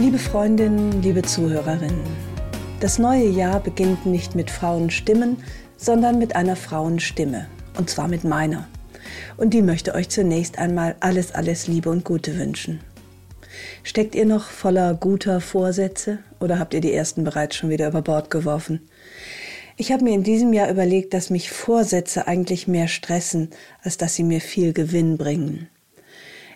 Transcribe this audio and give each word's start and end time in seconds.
Liebe 0.00 0.18
Freundinnen, 0.18 1.02
liebe 1.02 1.20
Zuhörerinnen, 1.20 2.00
das 2.80 2.98
neue 2.98 3.28
Jahr 3.28 3.60
beginnt 3.60 4.06
nicht 4.06 4.34
mit 4.34 4.50
Frauenstimmen, 4.50 5.36
sondern 5.76 6.16
mit 6.16 6.34
einer 6.34 6.56
Frauenstimme. 6.56 7.48
Und 7.76 7.90
zwar 7.90 8.08
mit 8.08 8.24
meiner. 8.24 8.66
Und 9.36 9.52
die 9.52 9.60
möchte 9.60 9.94
euch 9.94 10.08
zunächst 10.08 10.58
einmal 10.58 10.96
alles, 11.00 11.32
alles 11.32 11.66
Liebe 11.66 11.90
und 11.90 12.06
Gute 12.06 12.38
wünschen. 12.38 12.80
Steckt 13.82 14.14
ihr 14.14 14.24
noch 14.24 14.44
voller 14.44 14.94
guter 14.94 15.42
Vorsätze 15.42 16.20
oder 16.40 16.58
habt 16.58 16.72
ihr 16.72 16.80
die 16.80 16.94
ersten 16.94 17.22
bereits 17.22 17.56
schon 17.56 17.68
wieder 17.68 17.88
über 17.88 18.00
Bord 18.00 18.30
geworfen? 18.30 18.88
Ich 19.76 19.92
habe 19.92 20.04
mir 20.04 20.14
in 20.14 20.22
diesem 20.22 20.54
Jahr 20.54 20.70
überlegt, 20.70 21.12
dass 21.12 21.28
mich 21.28 21.50
Vorsätze 21.50 22.26
eigentlich 22.26 22.66
mehr 22.66 22.88
stressen, 22.88 23.50
als 23.82 23.98
dass 23.98 24.14
sie 24.14 24.24
mir 24.24 24.40
viel 24.40 24.72
Gewinn 24.72 25.18
bringen. 25.18 25.68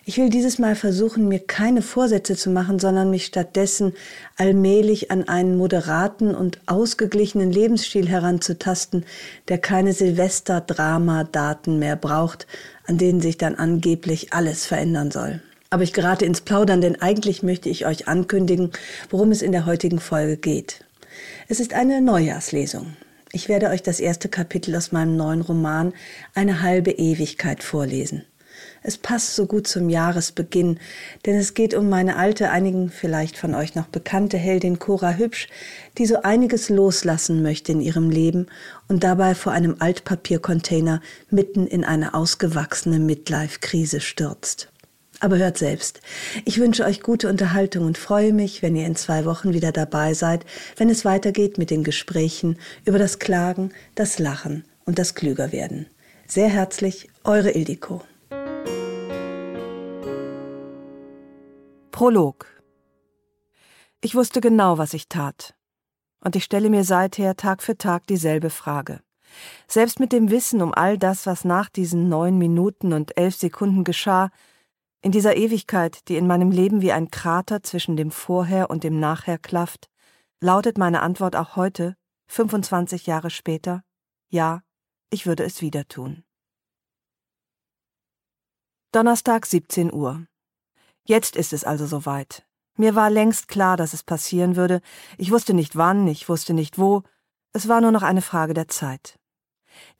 Ich 0.07 0.19
will 0.19 0.29
dieses 0.29 0.59
Mal 0.59 0.75
versuchen, 0.75 1.27
mir 1.27 1.39
keine 1.39 1.81
Vorsätze 1.81 2.35
zu 2.35 2.51
machen, 2.51 2.77
sondern 2.77 3.09
mich 3.09 3.25
stattdessen 3.25 3.93
allmählich 4.37 5.09
an 5.09 5.27
einen 5.27 5.57
moderaten 5.57 6.35
und 6.35 6.59
ausgeglichenen 6.67 7.51
Lebensstil 7.51 8.07
heranzutasten, 8.07 9.03
der 9.47 9.57
keine 9.57 9.93
Silvester-Drama-Daten 9.93 11.79
mehr 11.79 11.95
braucht, 11.95 12.45
an 12.85 12.99
denen 12.99 13.19
sich 13.19 13.39
dann 13.39 13.55
angeblich 13.55 14.31
alles 14.31 14.67
verändern 14.67 15.09
soll. 15.09 15.41
Aber 15.71 15.81
ich 15.81 15.91
gerate 15.91 16.23
ins 16.23 16.41
Plaudern, 16.41 16.81
denn 16.81 17.01
eigentlich 17.01 17.41
möchte 17.41 17.69
ich 17.69 17.87
euch 17.87 18.07
ankündigen, 18.07 18.73
worum 19.09 19.31
es 19.31 19.41
in 19.41 19.51
der 19.51 19.65
heutigen 19.65 19.99
Folge 19.99 20.37
geht. 20.37 20.85
Es 21.47 21.59
ist 21.59 21.73
eine 21.73 21.99
Neujahrslesung. 21.99 22.95
Ich 23.31 23.49
werde 23.49 23.69
euch 23.69 23.81
das 23.81 23.99
erste 23.99 24.29
Kapitel 24.29 24.75
aus 24.75 24.91
meinem 24.91 25.17
neuen 25.17 25.41
Roman 25.41 25.93
Eine 26.35 26.61
halbe 26.61 26.91
Ewigkeit 26.91 27.63
vorlesen. 27.63 28.23
Es 28.87 28.99
passt 28.99 29.35
so 29.35 29.47
gut 29.47 29.65
zum 29.65 29.89
Jahresbeginn, 29.89 30.79
denn 31.25 31.37
es 31.37 31.55
geht 31.55 31.73
um 31.73 31.89
meine 31.89 32.17
alte, 32.17 32.51
einigen 32.51 32.91
vielleicht 32.91 33.35
von 33.35 33.55
euch 33.55 33.73
noch 33.73 33.87
bekannte 33.87 34.37
Heldin 34.37 34.77
Cora 34.77 35.13
Hübsch, 35.13 35.47
die 35.97 36.05
so 36.05 36.21
einiges 36.21 36.69
loslassen 36.69 37.41
möchte 37.41 37.71
in 37.71 37.81
ihrem 37.81 38.11
Leben 38.11 38.45
und 38.87 39.03
dabei 39.03 39.33
vor 39.33 39.53
einem 39.53 39.77
Altpapiercontainer 39.79 41.01
mitten 41.31 41.65
in 41.65 41.83
eine 41.83 42.13
ausgewachsene 42.13 42.99
Midlife-Krise 42.99 44.01
stürzt. 44.01 44.71
Aber 45.19 45.39
hört 45.39 45.57
selbst. 45.57 46.01
Ich 46.43 46.59
wünsche 46.59 46.85
euch 46.85 47.01
gute 47.01 47.27
Unterhaltung 47.27 47.87
und 47.87 47.97
freue 47.97 48.33
mich, 48.33 48.61
wenn 48.61 48.75
ihr 48.75 48.85
in 48.85 48.95
zwei 48.95 49.25
Wochen 49.25 49.51
wieder 49.51 49.71
dabei 49.71 50.13
seid, 50.13 50.45
wenn 50.77 50.91
es 50.91 51.05
weitergeht 51.05 51.57
mit 51.57 51.71
den 51.71 51.83
Gesprächen 51.83 52.59
über 52.85 52.99
das 52.99 53.17
Klagen, 53.17 53.71
das 53.95 54.19
Lachen 54.19 54.63
und 54.85 54.99
das 54.99 55.15
Klügerwerden. 55.15 55.87
Sehr 56.27 56.49
herzlich, 56.49 57.09
eure 57.23 57.49
Ildiko. 57.49 58.03
Prolog 61.95 62.45
Ich 64.01 64.15
wusste 64.15 64.41
genau, 64.41 64.77
was 64.77 64.93
ich 64.93 65.07
tat. 65.07 65.55
Und 66.19 66.35
ich 66.35 66.43
stelle 66.43 66.69
mir 66.69 66.83
seither 66.83 67.37
Tag 67.37 67.63
für 67.63 67.77
Tag 67.77 68.05
dieselbe 68.07 68.49
Frage. 68.49 68.99
Selbst 69.69 70.01
mit 70.01 70.11
dem 70.11 70.29
Wissen 70.29 70.61
um 70.61 70.73
all 70.73 70.97
das, 70.97 71.25
was 71.25 71.45
nach 71.45 71.69
diesen 71.69 72.09
neun 72.09 72.37
Minuten 72.37 72.91
und 72.91 73.15
elf 73.17 73.37
Sekunden 73.37 73.85
geschah, 73.85 74.29
in 75.01 75.13
dieser 75.13 75.37
Ewigkeit, 75.37 76.09
die 76.09 76.17
in 76.17 76.27
meinem 76.27 76.51
Leben 76.51 76.81
wie 76.81 76.91
ein 76.91 77.11
Krater 77.11 77.63
zwischen 77.63 77.95
dem 77.95 78.11
Vorher 78.11 78.69
und 78.69 78.83
dem 78.83 78.99
Nachher 78.99 79.37
klafft, 79.37 79.89
lautet 80.41 80.77
meine 80.77 81.01
Antwort 81.01 81.37
auch 81.37 81.55
heute, 81.55 81.95
25 82.27 83.05
Jahre 83.05 83.29
später, 83.29 83.85
ja, 84.27 84.63
ich 85.11 85.25
würde 85.25 85.45
es 85.45 85.61
wieder 85.61 85.87
tun. 85.87 86.25
Donnerstag 88.91 89.45
17 89.45 89.93
Uhr. 89.93 90.27
Jetzt 91.05 91.35
ist 91.35 91.53
es 91.53 91.63
also 91.63 91.85
soweit. 91.85 92.43
Mir 92.77 92.95
war 92.95 93.09
längst 93.09 93.47
klar, 93.47 93.77
dass 93.77 93.93
es 93.93 94.03
passieren 94.03 94.55
würde. 94.55 94.81
Ich 95.17 95.31
wusste 95.31 95.53
nicht 95.53 95.75
wann, 95.75 96.07
ich 96.07 96.27
wusste 96.27 96.53
nicht 96.53 96.77
wo. 96.77 97.03
Es 97.53 97.69
war 97.69 97.79
nur 97.79 97.91
noch 97.91 98.03
eine 98.03 98.21
Frage 98.21 98.53
der 98.53 98.67
Zeit. 98.67 99.17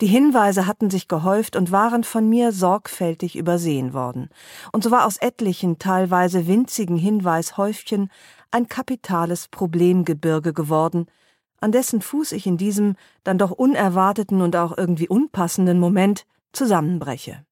Die 0.02 0.08
Hinweise 0.08 0.68
hatten 0.68 0.90
sich 0.90 1.08
gehäuft 1.08 1.56
und 1.56 1.72
waren 1.72 2.04
von 2.04 2.28
mir 2.28 2.52
sorgfältig 2.52 3.36
übersehen 3.36 3.94
worden. 3.94 4.30
Und 4.72 4.84
so 4.84 4.92
war 4.92 5.06
aus 5.06 5.18
etlichen, 5.18 5.80
teilweise 5.80 6.48
winzigen 6.48 6.98
Hinweishäufchen 6.98 8.10
ein 8.52 8.68
kapitales 8.68 9.48
Problemgebirge 9.48 10.54
geworden, 10.54 11.08
an 11.60 11.72
dessen 11.72 12.02
Fuß 12.02 12.32
ich 12.34 12.48
in 12.48 12.58
diesem 12.58 12.96
dann 13.24 13.38
doch 13.38 13.52
unerwarteten 13.52 14.42
und 14.42 14.56
auch 14.56 14.78
irgendwie 14.78 15.08
unpassenden 15.08 15.80
Moment 15.80 16.26
zusammenbreche. 16.52 17.46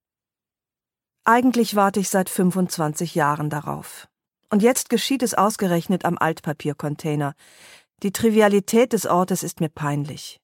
Eigentlich 1.26 1.78
warte 1.78 2.02
ich 2.02 2.10
seit 2.10 2.30
25 2.30 3.16
Jahren 3.16 3.50
darauf. 3.50 4.10
Und 4.50 4.62
jetzt 4.62 4.90
geschieht 4.90 5.24
es 5.24 5.34
ausgerechnet 5.34 6.04
am 6.04 6.18
Altpapiercontainer. 6.18 7.34
Die 8.04 8.12
Trivialität 8.12 8.92
des 8.92 9.06
Ortes 9.06 9.42
ist 9.42 9.62
mir 9.62 9.70
peinlich. 9.70 10.42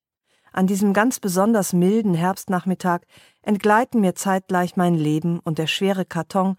An 0.53 0.67
diesem 0.67 0.94
ganz 0.94 1.19
besonders 1.19 1.73
milden 1.73 2.13
Herbstnachmittag 2.13 3.01
entgleiten 3.41 4.00
mir 4.00 4.16
zeitgleich 4.16 4.78
mein 4.78 4.95
Leben 4.95 5.40
und 5.40 5.57
der 5.57 5.67
schwere 5.67 6.06
Karton, 6.06 6.56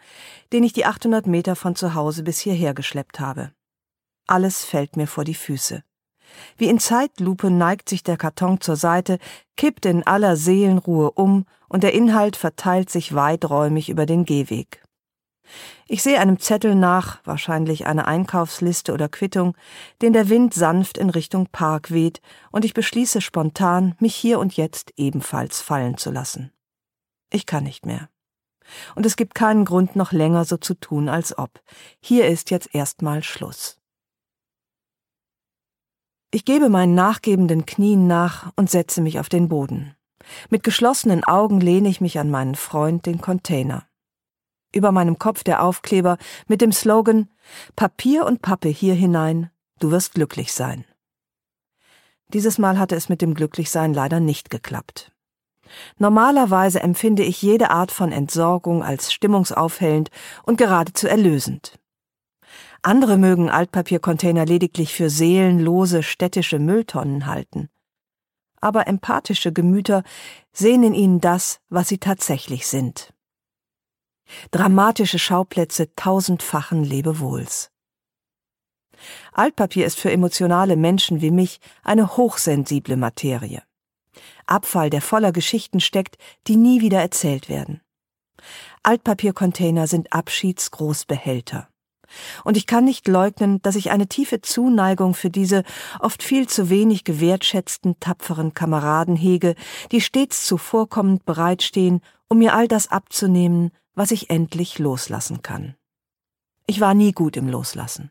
den 0.52 0.64
ich 0.64 0.74
die 0.74 0.84
800 0.84 1.26
Meter 1.26 1.56
von 1.56 1.74
zu 1.74 1.94
Hause 1.94 2.22
bis 2.22 2.38
hierher 2.38 2.74
geschleppt 2.74 3.20
habe. 3.20 3.52
Alles 4.26 4.66
fällt 4.66 4.96
mir 4.96 5.06
vor 5.06 5.24
die 5.24 5.34
Füße. 5.34 5.82
Wie 6.56 6.68
in 6.68 6.78
Zeitlupe 6.78 7.50
neigt 7.50 7.88
sich 7.88 8.02
der 8.02 8.16
Karton 8.16 8.60
zur 8.60 8.76
Seite, 8.76 9.18
kippt 9.56 9.86
in 9.86 10.06
aller 10.06 10.36
Seelenruhe 10.36 11.10
um 11.10 11.46
und 11.68 11.82
der 11.82 11.94
Inhalt 11.94 12.36
verteilt 12.36 12.90
sich 12.90 13.14
weiträumig 13.14 13.88
über 13.88 14.06
den 14.06 14.24
Gehweg. 14.24 14.82
Ich 15.88 16.02
sehe 16.02 16.20
einem 16.20 16.38
Zettel 16.38 16.74
nach, 16.74 17.18
wahrscheinlich 17.24 17.86
eine 17.86 18.06
Einkaufsliste 18.06 18.92
oder 18.92 19.08
Quittung, 19.08 19.56
den 20.02 20.12
der 20.12 20.28
Wind 20.28 20.54
sanft 20.54 20.98
in 20.98 21.10
Richtung 21.10 21.48
Park 21.50 21.90
weht, 21.90 22.20
und 22.52 22.64
ich 22.64 22.74
beschließe 22.74 23.20
spontan, 23.20 23.96
mich 23.98 24.14
hier 24.14 24.38
und 24.38 24.56
jetzt 24.56 24.92
ebenfalls 24.96 25.60
fallen 25.60 25.96
zu 25.96 26.10
lassen. 26.10 26.52
Ich 27.32 27.46
kann 27.46 27.64
nicht 27.64 27.86
mehr. 27.86 28.08
Und 28.94 29.04
es 29.06 29.16
gibt 29.16 29.34
keinen 29.34 29.64
Grund, 29.64 29.96
noch 29.96 30.12
länger 30.12 30.44
so 30.44 30.56
zu 30.56 30.74
tun, 30.74 31.08
als 31.08 31.36
ob. 31.36 31.60
Hier 32.00 32.28
ist 32.28 32.50
jetzt 32.50 32.72
erstmal 32.72 33.22
Schluss. 33.22 33.79
Ich 36.32 36.44
gebe 36.44 36.68
meinen 36.68 36.94
nachgebenden 36.94 37.66
Knien 37.66 38.06
nach 38.06 38.52
und 38.54 38.70
setze 38.70 39.00
mich 39.00 39.18
auf 39.18 39.28
den 39.28 39.48
Boden. 39.48 39.96
Mit 40.48 40.62
geschlossenen 40.62 41.24
Augen 41.24 41.60
lehne 41.60 41.88
ich 41.88 42.00
mich 42.00 42.20
an 42.20 42.30
meinen 42.30 42.54
Freund, 42.54 43.04
den 43.06 43.20
Container. 43.20 43.84
Über 44.72 44.92
meinem 44.92 45.18
Kopf 45.18 45.42
der 45.42 45.60
Aufkleber 45.60 46.18
mit 46.46 46.60
dem 46.60 46.70
Slogan 46.70 47.28
Papier 47.74 48.26
und 48.26 48.42
Pappe 48.42 48.68
hier 48.68 48.94
hinein, 48.94 49.50
du 49.80 49.90
wirst 49.90 50.14
glücklich 50.14 50.52
sein. 50.52 50.84
Dieses 52.28 52.58
Mal 52.58 52.78
hatte 52.78 52.94
es 52.94 53.08
mit 53.08 53.22
dem 53.22 53.34
Glücklichsein 53.34 53.92
leider 53.92 54.20
nicht 54.20 54.50
geklappt. 54.50 55.10
Normalerweise 55.98 56.80
empfinde 56.80 57.24
ich 57.24 57.42
jede 57.42 57.70
Art 57.70 57.90
von 57.90 58.12
Entsorgung 58.12 58.84
als 58.84 59.12
stimmungsaufhellend 59.12 60.10
und 60.44 60.58
geradezu 60.58 61.08
erlösend. 61.08 61.79
Andere 62.82 63.18
mögen 63.18 63.50
Altpapiercontainer 63.50 64.46
lediglich 64.46 64.94
für 64.94 65.10
seelenlose 65.10 66.02
städtische 66.02 66.58
Mülltonnen 66.58 67.26
halten. 67.26 67.68
Aber 68.60 68.86
empathische 68.86 69.52
Gemüter 69.52 70.02
sehen 70.52 70.82
in 70.82 70.94
ihnen 70.94 71.20
das, 71.20 71.60
was 71.68 71.88
sie 71.88 71.98
tatsächlich 71.98 72.66
sind. 72.66 73.12
Dramatische 74.50 75.18
Schauplätze 75.18 75.94
tausendfachen 75.94 76.84
Lebewohls. 76.84 77.70
Altpapier 79.32 79.86
ist 79.86 79.98
für 79.98 80.12
emotionale 80.12 80.76
Menschen 80.76 81.20
wie 81.20 81.30
mich 81.30 81.60
eine 81.82 82.16
hochsensible 82.16 82.96
Materie. 82.96 83.62
Abfall, 84.46 84.90
der 84.90 85.02
voller 85.02 85.32
Geschichten 85.32 85.80
steckt, 85.80 86.16
die 86.46 86.56
nie 86.56 86.80
wieder 86.80 87.00
erzählt 87.00 87.48
werden. 87.48 87.80
Altpapiercontainer 88.82 89.86
sind 89.86 90.12
Abschiedsgroßbehälter. 90.12 91.68
Und 92.44 92.56
ich 92.56 92.66
kann 92.66 92.84
nicht 92.84 93.08
leugnen, 93.08 93.60
dass 93.62 93.76
ich 93.76 93.90
eine 93.90 94.06
tiefe 94.06 94.40
Zuneigung 94.40 95.14
für 95.14 95.30
diese 95.30 95.64
oft 95.98 96.22
viel 96.22 96.48
zu 96.48 96.70
wenig 96.70 97.04
gewertschätzten, 97.04 97.98
tapferen 98.00 98.54
Kameraden 98.54 99.16
hege, 99.16 99.54
die 99.92 100.00
stets 100.00 100.44
zuvorkommend 100.44 101.24
bereitstehen, 101.24 102.00
um 102.28 102.38
mir 102.38 102.54
all 102.54 102.68
das 102.68 102.90
abzunehmen, 102.90 103.70
was 103.94 104.10
ich 104.10 104.30
endlich 104.30 104.78
loslassen 104.78 105.42
kann. 105.42 105.74
Ich 106.66 106.80
war 106.80 106.94
nie 106.94 107.12
gut 107.12 107.36
im 107.36 107.48
Loslassen. 107.48 108.10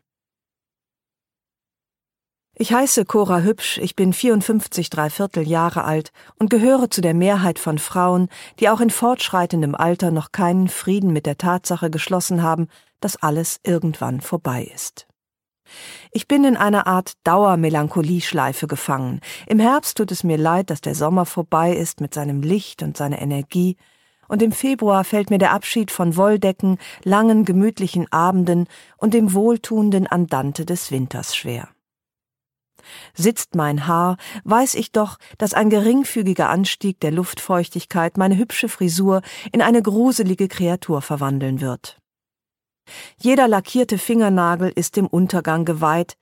Ich 2.60 2.74
heiße 2.74 3.06
Cora 3.06 3.40
Hübsch, 3.40 3.78
ich 3.78 3.96
bin 3.96 4.12
54 4.12 4.90
dreiviertel 4.90 5.48
Jahre 5.48 5.84
alt 5.84 6.12
und 6.38 6.50
gehöre 6.50 6.90
zu 6.90 7.00
der 7.00 7.14
Mehrheit 7.14 7.58
von 7.58 7.78
Frauen, 7.78 8.28
die 8.58 8.68
auch 8.68 8.82
in 8.82 8.90
fortschreitendem 8.90 9.74
Alter 9.74 10.10
noch 10.10 10.30
keinen 10.30 10.68
Frieden 10.68 11.10
mit 11.10 11.24
der 11.24 11.38
Tatsache 11.38 11.88
geschlossen 11.88 12.42
haben, 12.42 12.68
dass 13.00 13.16
alles 13.16 13.60
irgendwann 13.62 14.20
vorbei 14.20 14.70
ist. 14.74 15.06
Ich 16.12 16.28
bin 16.28 16.44
in 16.44 16.58
einer 16.58 16.86
Art 16.86 17.14
Dauermelancholieschleife 17.24 18.66
gefangen. 18.66 19.22
Im 19.46 19.58
Herbst 19.58 19.96
tut 19.96 20.12
es 20.12 20.22
mir 20.22 20.36
leid, 20.36 20.68
dass 20.68 20.82
der 20.82 20.94
Sommer 20.94 21.24
vorbei 21.24 21.72
ist 21.74 22.02
mit 22.02 22.12
seinem 22.12 22.42
Licht 22.42 22.82
und 22.82 22.94
seiner 22.94 23.22
Energie, 23.22 23.78
und 24.28 24.42
im 24.42 24.52
Februar 24.52 25.04
fällt 25.04 25.30
mir 25.30 25.38
der 25.38 25.54
Abschied 25.54 25.90
von 25.90 26.14
Wolldecken, 26.14 26.76
langen 27.04 27.46
gemütlichen 27.46 28.12
Abenden 28.12 28.66
und 28.98 29.14
dem 29.14 29.32
wohltuenden 29.32 30.06
Andante 30.06 30.66
des 30.66 30.90
Winters 30.92 31.34
schwer. 31.34 31.70
Sitzt 33.14 33.54
mein 33.54 33.86
Haar, 33.86 34.16
weiß 34.44 34.74
ich 34.74 34.92
doch, 34.92 35.18
dass 35.38 35.54
ein 35.54 35.70
geringfügiger 35.70 36.48
Anstieg 36.48 37.00
der 37.00 37.10
Luftfeuchtigkeit 37.10 38.16
meine 38.16 38.36
hübsche 38.36 38.68
Frisur 38.68 39.22
in 39.52 39.62
eine 39.62 39.82
gruselige 39.82 40.48
Kreatur 40.48 41.02
verwandeln 41.02 41.60
wird. 41.60 41.98
Jeder 43.18 43.48
lackierte 43.48 43.98
Fingernagel 43.98 44.72
ist 44.74 44.96
dem 44.96 45.06
Untergang 45.06 45.64
geweiht, 45.64 46.16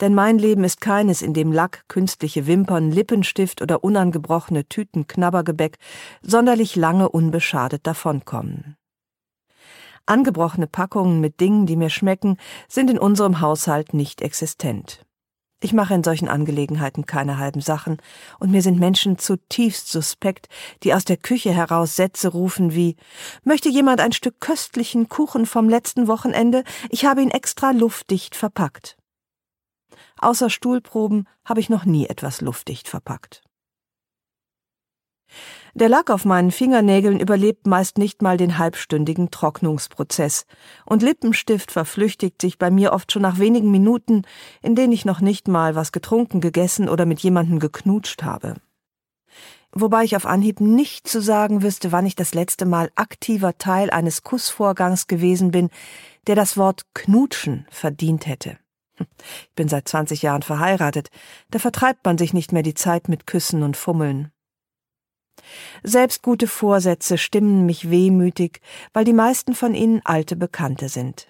denn 0.00 0.14
mein 0.14 0.38
Leben 0.38 0.64
ist 0.64 0.80
keines, 0.80 1.22
in 1.22 1.32
dem 1.32 1.52
Lack, 1.52 1.84
künstliche 1.88 2.46
Wimpern, 2.46 2.90
Lippenstift 2.90 3.62
oder 3.62 3.84
unangebrochene 3.84 4.66
Tüten 4.68 5.06
Knabbergebäck 5.06 5.78
sonderlich 6.22 6.74
lange 6.76 7.08
unbeschadet 7.08 7.86
davonkommen. 7.86 8.76
Angebrochene 10.04 10.66
Packungen 10.66 11.20
mit 11.20 11.38
Dingen, 11.38 11.66
die 11.66 11.76
mir 11.76 11.90
schmecken, 11.90 12.36
sind 12.68 12.90
in 12.90 12.98
unserem 12.98 13.40
Haushalt 13.40 13.94
nicht 13.94 14.20
existent. 14.20 15.06
Ich 15.64 15.72
mache 15.72 15.94
in 15.94 16.02
solchen 16.02 16.26
Angelegenheiten 16.28 17.06
keine 17.06 17.38
halben 17.38 17.60
Sachen, 17.60 17.98
und 18.40 18.50
mir 18.50 18.62
sind 18.62 18.80
Menschen 18.80 19.16
zutiefst 19.16 19.92
suspekt, 19.92 20.48
die 20.82 20.92
aus 20.92 21.04
der 21.04 21.16
Küche 21.16 21.52
heraus 21.52 21.94
Sätze 21.94 22.30
rufen 22.30 22.74
wie 22.74 22.96
Möchte 23.44 23.68
jemand 23.68 24.00
ein 24.00 24.10
Stück 24.10 24.40
köstlichen 24.40 25.08
Kuchen 25.08 25.46
vom 25.46 25.68
letzten 25.68 26.08
Wochenende? 26.08 26.64
Ich 26.90 27.04
habe 27.04 27.22
ihn 27.22 27.30
extra 27.30 27.70
luftdicht 27.70 28.34
verpackt. 28.34 28.96
Außer 30.18 30.50
Stuhlproben 30.50 31.28
habe 31.44 31.60
ich 31.60 31.70
noch 31.70 31.84
nie 31.84 32.08
etwas 32.08 32.40
luftdicht 32.40 32.88
verpackt. 32.88 33.44
Der 35.74 35.88
Lack 35.88 36.10
auf 36.10 36.26
meinen 36.26 36.50
Fingernägeln 36.50 37.18
überlebt 37.18 37.66
meist 37.66 37.96
nicht 37.96 38.20
mal 38.20 38.36
den 38.36 38.58
halbstündigen 38.58 39.30
Trocknungsprozess, 39.30 40.44
und 40.84 41.02
Lippenstift 41.02 41.72
verflüchtigt 41.72 42.42
sich 42.42 42.58
bei 42.58 42.70
mir 42.70 42.92
oft 42.92 43.10
schon 43.10 43.22
nach 43.22 43.38
wenigen 43.38 43.70
Minuten, 43.70 44.22
in 44.60 44.74
denen 44.74 44.92
ich 44.92 45.06
noch 45.06 45.22
nicht 45.22 45.48
mal 45.48 45.74
was 45.74 45.90
getrunken, 45.90 46.42
gegessen 46.42 46.90
oder 46.90 47.06
mit 47.06 47.20
jemandem 47.20 47.58
geknutscht 47.58 48.22
habe. 48.22 48.56
Wobei 49.74 50.04
ich 50.04 50.14
auf 50.14 50.26
Anhieb 50.26 50.60
nicht 50.60 51.08
zu 51.08 51.22
sagen 51.22 51.62
wüsste, 51.62 51.90
wann 51.90 52.04
ich 52.04 52.16
das 52.16 52.34
letzte 52.34 52.66
Mal 52.66 52.90
aktiver 52.94 53.56
Teil 53.56 53.88
eines 53.88 54.22
Kussvorgangs 54.22 55.06
gewesen 55.06 55.50
bin, 55.50 55.70
der 56.26 56.34
das 56.34 56.58
Wort 56.58 56.82
knutschen 56.92 57.66
verdient 57.70 58.26
hätte. 58.26 58.58
Ich 58.98 59.54
bin 59.56 59.68
seit 59.68 59.88
20 59.88 60.20
Jahren 60.20 60.42
verheiratet, 60.42 61.08
da 61.50 61.58
vertreibt 61.58 62.04
man 62.04 62.18
sich 62.18 62.34
nicht 62.34 62.52
mehr 62.52 62.62
die 62.62 62.74
Zeit 62.74 63.08
mit 63.08 63.26
Küssen 63.26 63.62
und 63.62 63.78
Fummeln. 63.78 64.30
Selbst 65.82 66.22
gute 66.22 66.46
Vorsätze 66.46 67.18
stimmen 67.18 67.66
mich 67.66 67.90
wehmütig, 67.90 68.60
weil 68.92 69.04
die 69.04 69.12
meisten 69.12 69.54
von 69.54 69.74
ihnen 69.74 70.00
alte 70.04 70.36
Bekannte 70.36 70.88
sind. 70.88 71.28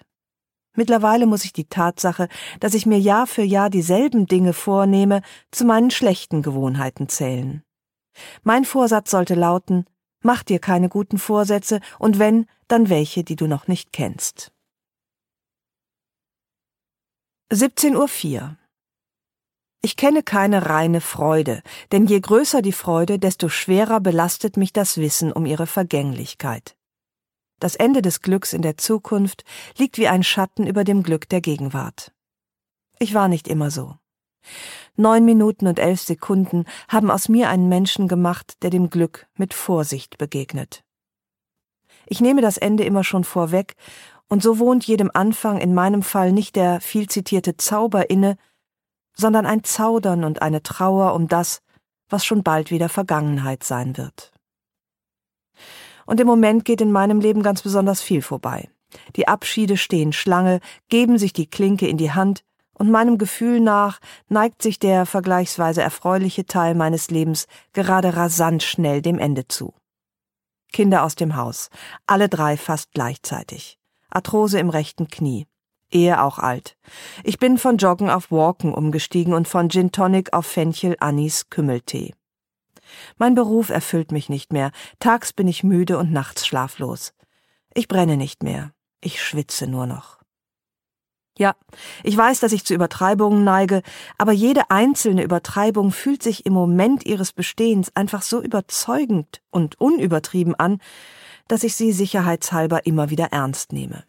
Mittlerweile 0.75 1.27
muss 1.27 1.45
ich 1.45 1.53
die 1.53 1.65
Tatsache, 1.65 2.27
dass 2.59 2.73
ich 2.73 2.85
mir 2.85 2.99
Jahr 2.99 3.27
für 3.27 3.43
Jahr 3.43 3.69
dieselben 3.69 4.25
Dinge 4.25 4.53
vornehme, 4.53 5.21
zu 5.51 5.65
meinen 5.65 5.91
schlechten 5.91 6.41
Gewohnheiten 6.41 7.07
zählen. 7.09 7.63
Mein 8.43 8.65
Vorsatz 8.65 9.11
sollte 9.11 9.35
lauten, 9.35 9.85
mach 10.21 10.43
dir 10.43 10.59
keine 10.59 10.89
guten 10.89 11.19
Vorsätze 11.19 11.79
und 11.99 12.17
wenn, 12.17 12.47
dann 12.67 12.89
welche, 12.89 13.23
die 13.23 13.35
du 13.35 13.47
noch 13.47 13.67
nicht 13.67 13.93
kennst. 13.93 14.51
17.04 17.51 18.41
Uhr 18.41 18.57
ich 19.85 19.97
kenne 19.97 20.23
keine 20.23 20.69
reine 20.69 21.01
Freude, 21.01 21.61
denn 21.91 22.07
je 22.07 22.19
größer 22.21 22.61
die 22.61 22.71
Freude, 22.71 23.19
desto 23.19 23.49
schwerer 23.49 23.99
belastet 23.99 24.55
mich 24.55 24.71
das 24.71 24.97
Wissen 24.97 25.33
um 25.33 25.45
ihre 25.45 25.67
Vergänglichkeit. 25.67 26.77
Das 27.59 27.75
Ende 27.75 28.01
des 28.01 28.21
Glücks 28.21 28.53
in 28.53 28.61
der 28.61 28.77
Zukunft 28.77 29.43
liegt 29.77 29.97
wie 29.97 30.07
ein 30.07 30.23
Schatten 30.23 30.65
über 30.65 30.85
dem 30.85 31.03
Glück 31.03 31.27
der 31.27 31.41
Gegenwart. 31.41 32.13
Ich 32.97 33.13
war 33.13 33.27
nicht 33.27 33.49
immer 33.49 33.71
so. 33.71 33.95
Neun 34.95 35.25
Minuten 35.25 35.67
und 35.67 35.79
elf 35.79 36.01
Sekunden 36.01 36.63
haben 36.87 37.11
aus 37.11 37.27
mir 37.27 37.49
einen 37.49 37.67
Menschen 37.67 38.07
gemacht, 38.07 38.63
der 38.63 38.69
dem 38.69 38.89
Glück 38.89 39.27
mit 39.35 39.53
Vorsicht 39.53 40.17
begegnet. 40.17 40.85
Ich 42.05 42.21
nehme 42.21 42.41
das 42.41 42.57
Ende 42.57 42.85
immer 42.85 43.03
schon 43.03 43.25
vorweg, 43.25 43.75
und 44.29 44.41
so 44.41 44.59
wohnt 44.59 44.85
jedem 44.85 45.11
Anfang 45.13 45.59
in 45.59 45.73
meinem 45.73 46.03
Fall 46.03 46.31
nicht 46.31 46.55
der 46.55 46.79
viel 46.79 47.07
zitierte 47.07 47.57
Zauber 47.57 48.09
inne, 48.09 48.37
sondern 49.15 49.45
ein 49.45 49.63
Zaudern 49.63 50.23
und 50.23 50.41
eine 50.41 50.63
Trauer 50.63 51.13
um 51.13 51.27
das, 51.27 51.61
was 52.09 52.25
schon 52.25 52.43
bald 52.43 52.71
wieder 52.71 52.89
Vergangenheit 52.89 53.63
sein 53.63 53.97
wird. 53.97 54.31
Und 56.05 56.19
im 56.19 56.27
Moment 56.27 56.65
geht 56.65 56.81
in 56.81 56.91
meinem 56.91 57.19
Leben 57.19 57.43
ganz 57.43 57.61
besonders 57.61 58.01
viel 58.01 58.21
vorbei. 58.21 58.69
Die 59.15 59.27
Abschiede 59.27 59.77
stehen 59.77 60.13
Schlange, 60.13 60.59
geben 60.89 61.17
sich 61.17 61.33
die 61.33 61.47
Klinke 61.47 61.87
in 61.87 61.97
die 61.97 62.11
Hand, 62.11 62.43
und 62.75 62.89
meinem 62.89 63.17
Gefühl 63.17 63.59
nach 63.59 63.99
neigt 64.29 64.61
sich 64.61 64.79
der 64.79 65.05
vergleichsweise 65.05 65.81
erfreuliche 65.81 66.45
Teil 66.45 66.73
meines 66.75 67.11
Lebens 67.11 67.45
gerade 67.71 68.15
rasant 68.15 68.63
schnell 68.63 69.01
dem 69.01 69.19
Ende 69.19 69.47
zu. 69.47 69.73
Kinder 70.71 71.03
aus 71.03 71.15
dem 71.15 71.35
Haus, 71.35 71.69
alle 72.07 72.29
drei 72.29 72.57
fast 72.57 72.91
gleichzeitig. 72.93 73.77
Arthrose 74.09 74.59
im 74.59 74.69
rechten 74.69 75.07
Knie. 75.07 75.45
Ehe 75.93 76.21
auch 76.21 76.39
alt. 76.39 76.75
Ich 77.23 77.39
bin 77.39 77.57
von 77.57 77.77
Joggen 77.77 78.09
auf 78.09 78.31
Walken 78.31 78.73
umgestiegen 78.73 79.33
und 79.33 79.47
von 79.47 79.69
Gin 79.69 79.91
Tonic 79.91 80.33
auf 80.33 80.45
Fenchel 80.45 80.95
Anis 80.99 81.49
Kümmeltee. 81.49 82.13
Mein 83.17 83.35
Beruf 83.35 83.69
erfüllt 83.69 84.11
mich 84.11 84.29
nicht 84.29 84.53
mehr. 84.53 84.71
Tags 84.99 85.33
bin 85.33 85.47
ich 85.47 85.63
müde 85.63 85.97
und 85.97 86.11
nachts 86.11 86.45
schlaflos. 86.45 87.13
Ich 87.73 87.87
brenne 87.87 88.17
nicht 88.17 88.43
mehr. 88.43 88.71
Ich 89.01 89.23
schwitze 89.23 89.67
nur 89.67 89.85
noch. 89.85 90.23
Ja, 91.37 91.55
ich 92.03 92.15
weiß, 92.15 92.41
dass 92.41 92.51
ich 92.51 92.63
zu 92.63 92.75
Übertreibungen 92.75 93.43
neige, 93.43 93.81
aber 94.19 94.33
jede 94.33 94.69
einzelne 94.69 95.23
Übertreibung 95.23 95.91
fühlt 95.91 96.21
sich 96.21 96.45
im 96.45 96.53
Moment 96.53 97.07
ihres 97.07 97.33
Bestehens 97.33 97.91
einfach 97.95 98.21
so 98.21 98.39
überzeugend 98.39 99.41
und 99.49 99.81
unübertrieben 99.81 100.53
an, 100.53 100.79
dass 101.47 101.63
ich 101.63 101.75
sie 101.75 101.91
sicherheitshalber 101.91 102.85
immer 102.85 103.09
wieder 103.09 103.29
ernst 103.31 103.73
nehme. 103.73 104.03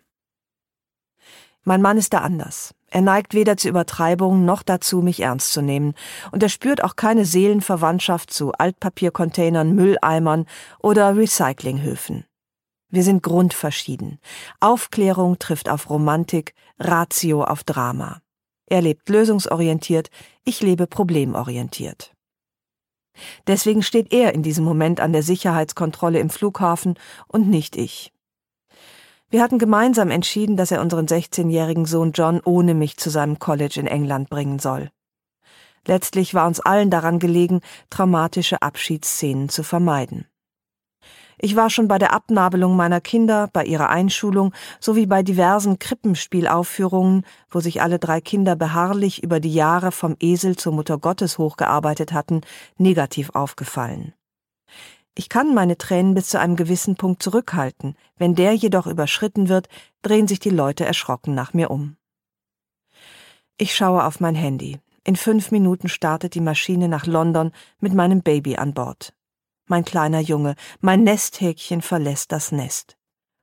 Mein 1.65 1.83
Mann 1.83 1.99
ist 1.99 2.13
da 2.13 2.19
anders. 2.19 2.75
Er 2.91 3.01
neigt 3.01 3.35
weder 3.35 3.57
zu 3.57 3.69
Übertreibungen 3.69 4.45
noch 4.45 4.63
dazu, 4.63 5.03
mich 5.03 5.21
ernst 5.21 5.53
zu 5.53 5.63
nehmen, 5.63 5.95
und 6.31 6.43
er 6.43 6.49
spürt 6.49 6.85
auch 6.85 6.95
keine 6.95 7.25
Seelenverwandtschaft 7.25 8.33
zu 8.33 8.53
Altpapiercontainern, 8.53 9.75
Mülleimern 9.75 10.47
oder 10.79 11.17
Recyclinghöfen. 11.17 12.25
Wir 12.91 13.03
sind 13.03 13.25
grundverschieden. 13.25 14.21
Aufklärung 14.61 15.41
trifft 15.41 15.69
auf 15.69 15.91
Romantik, 15.91 16.55
Ratio 16.79 17.43
auf 17.43 17.65
Drama. 17.65 18.21
Er 18.67 18.83
lebt 18.83 19.09
lösungsorientiert, 19.09 20.11
ich 20.45 20.61
lebe 20.61 20.87
problemorientiert. 20.87 22.13
Deswegen 23.49 23.83
steht 23.83 24.13
er 24.13 24.35
in 24.35 24.43
diesem 24.43 24.65
Moment 24.65 25.01
an 25.01 25.13
der 25.13 25.23
Sicherheitskontrolle 25.25 26.21
im 26.21 26.31
Flughafen 26.31 26.95
und 27.27 27.49
nicht 27.49 27.75
ich. 27.77 28.14
Wir 29.35 29.43
hatten 29.43 29.59
gemeinsam 29.59 30.13
entschieden, 30.13 30.57
dass 30.57 30.71
er 30.71 30.81
unseren 30.81 31.07
16-jährigen 31.07 31.87
Sohn 31.87 32.13
John 32.13 32.41
ohne 32.45 32.73
mich 32.73 32.99
zu 32.99 33.11
seinem 33.11 33.41
College 33.41 33.81
in 33.81 33.89
England 33.89 34.31
bringen 34.31 34.61
soll. 34.61 34.93
Letztlich 35.89 36.35
war 36.35 36.47
uns 36.47 36.61
allen 36.61 36.89
daran 36.89 37.19
gelegen, 37.19 37.61
traumatische 37.91 38.63
Abschiedsszenen 38.63 39.49
zu 39.49 39.65
vermeiden. 39.65 40.29
Ich 41.37 41.57
war 41.57 41.69
schon 41.69 41.89
bei 41.89 41.99
der 41.99 42.13
Abnabelung 42.13 42.77
meiner 42.77 43.01
Kinder, 43.01 43.51
bei 43.53 43.65
ihrer 43.65 43.89
Einschulung 43.89 44.55
sowie 44.79 45.07
bei 45.07 45.25
diversen 45.25 45.81
Krippenspielaufführungen, 45.81 47.27
wo 47.51 47.59
sich 47.59 47.83
alle 47.83 47.99
drei 47.99 48.21
Kinder 48.21 48.55
beharrlich 48.55 49.25
über 49.25 49.41
die 49.41 49.53
Jahre 49.53 49.91
vom 49.91 50.15
Esel 50.21 50.55
zur 50.55 50.75
Mutter 50.75 50.97
Gottes 50.97 51.39
hochgearbeitet 51.39 52.13
hatten, 52.13 52.43
negativ 52.79 53.31
aufgefallen. 53.31 54.15
Ich 55.17 55.29
kann 55.29 55.55
meine 55.55 55.79
Tränen 55.79 56.15
bis 56.15 56.29
zu 56.29 56.41
einem 56.41 56.57
gewissen 56.57 56.97
Punkt 56.97 57.23
zurückhalten. 57.23 57.97
Wenn 58.17 58.35
der 58.35 58.55
jedoch 58.55 58.87
überschritten 58.89 59.49
wird, 59.49 59.69
drehen 60.03 60.27
sich 60.27 60.41
die 60.41 60.51
Leute 60.51 60.85
erschrocken 60.85 61.35
nach 61.35 61.55
mir 61.55 61.71
um. 61.71 61.97
Ich 63.57 63.77
schaue 63.77 64.05
auf 64.05 64.19
mein 64.19 64.35
Handy. 64.35 64.81
In 65.05 65.15
fünf 65.15 65.53
Minuten 65.53 65.89
startet 65.89 66.35
die 66.35 66.41
Maschine 66.41 66.89
nach 66.89 67.07
London 67.07 67.53
mit 67.79 67.95
meinem 67.95 68.23
Baby 68.23 68.57
an 68.57 68.75
Bord. 68.75 69.15
Mein 69.67 69.85
kleiner 69.85 70.21
Junge, 70.21 70.57
mein 70.81 71.05
Nesthäkchen 71.05 71.81
verlässt 71.81 72.33
das 72.33 72.51
Nest. 72.51 72.97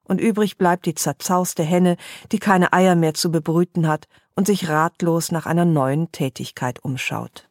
Und 0.04 0.20
übrig 0.20 0.58
bleibt 0.58 0.86
die 0.86 0.96
zerzauste 0.96 1.64
Henne, 1.64 1.96
die 2.32 2.40
keine 2.40 2.74
Eier 2.74 2.96
mehr 2.96 3.14
zu 3.14 3.32
bebrüten 3.32 3.88
hat 3.88 4.08
und 4.36 4.48
sich 4.48 4.68
ratlos 4.68 5.32
nach 5.32 5.46
einer 5.46 5.66
neuen 5.66 6.12
Tätigkeit 6.12 6.84
umschaut. 6.84 7.51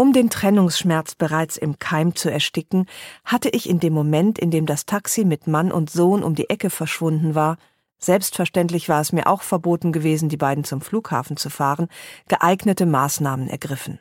Um 0.00 0.14
den 0.14 0.30
Trennungsschmerz 0.30 1.14
bereits 1.14 1.58
im 1.58 1.78
Keim 1.78 2.14
zu 2.14 2.30
ersticken, 2.30 2.86
hatte 3.22 3.50
ich 3.50 3.68
in 3.68 3.80
dem 3.80 3.92
Moment, 3.92 4.38
in 4.38 4.50
dem 4.50 4.64
das 4.64 4.86
Taxi 4.86 5.26
mit 5.26 5.46
Mann 5.46 5.70
und 5.70 5.90
Sohn 5.90 6.22
um 6.22 6.34
die 6.34 6.48
Ecke 6.48 6.70
verschwunden 6.70 7.34
war, 7.34 7.58
selbstverständlich 7.98 8.88
war 8.88 9.02
es 9.02 9.12
mir 9.12 9.26
auch 9.26 9.42
verboten 9.42 9.92
gewesen, 9.92 10.30
die 10.30 10.38
beiden 10.38 10.64
zum 10.64 10.80
Flughafen 10.80 11.36
zu 11.36 11.50
fahren, 11.50 11.86
geeignete 12.28 12.86
Maßnahmen 12.86 13.50
ergriffen. 13.50 14.00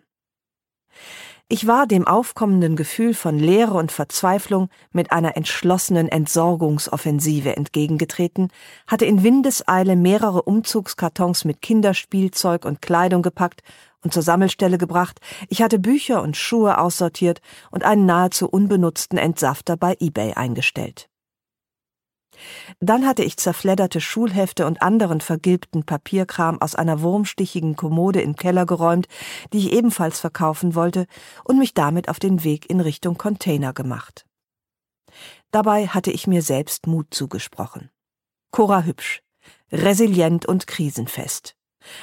Ich 1.49 1.67
war 1.67 1.85
dem 1.85 2.07
aufkommenden 2.07 2.77
Gefühl 2.77 3.13
von 3.13 3.37
Leere 3.37 3.73
und 3.73 3.91
Verzweiflung 3.91 4.69
mit 4.91 5.11
einer 5.11 5.35
entschlossenen 5.35 6.07
Entsorgungsoffensive 6.07 7.57
entgegengetreten, 7.57 8.49
hatte 8.87 9.03
in 9.03 9.23
Windeseile 9.23 9.97
mehrere 9.97 10.43
Umzugskartons 10.43 11.43
mit 11.43 11.61
Kinderspielzeug 11.61 12.63
und 12.63 12.81
Kleidung 12.81 13.21
gepackt 13.21 13.63
und 14.03 14.13
zur 14.13 14.23
Sammelstelle 14.23 14.77
gebracht, 14.77 15.19
ich 15.49 15.61
hatte 15.61 15.79
Bücher 15.79 16.21
und 16.21 16.37
Schuhe 16.37 16.77
aussortiert 16.77 17.41
und 17.71 17.83
einen 17.83 18.05
nahezu 18.05 18.47
unbenutzten 18.49 19.17
Entsafter 19.17 19.77
bei 19.77 19.95
eBay 19.99 20.33
eingestellt. 20.33 21.09
Dann 22.79 23.05
hatte 23.05 23.23
ich 23.23 23.37
zerfledderte 23.37 23.99
Schulhefte 23.99 24.65
und 24.65 24.81
anderen 24.81 25.21
vergilbten 25.21 25.83
Papierkram 25.83 26.61
aus 26.61 26.75
einer 26.75 27.01
wurmstichigen 27.01 27.75
Kommode 27.75 28.21
im 28.21 28.35
Keller 28.35 28.65
geräumt, 28.65 29.07
die 29.51 29.59
ich 29.59 29.73
ebenfalls 29.73 30.19
verkaufen 30.19 30.75
wollte, 30.75 31.05
und 31.43 31.59
mich 31.59 31.73
damit 31.73 32.09
auf 32.09 32.19
den 32.19 32.43
Weg 32.43 32.69
in 32.69 32.79
Richtung 32.79 33.17
Container 33.17 33.73
gemacht. 33.73 34.25
Dabei 35.51 35.87
hatte 35.87 36.11
ich 36.11 36.27
mir 36.27 36.41
selbst 36.41 36.87
Mut 36.87 37.07
zugesprochen. 37.11 37.89
Cora 38.51 38.83
Hübsch, 38.83 39.21
resilient 39.71 40.45
und 40.45 40.67
krisenfest. 40.67 41.55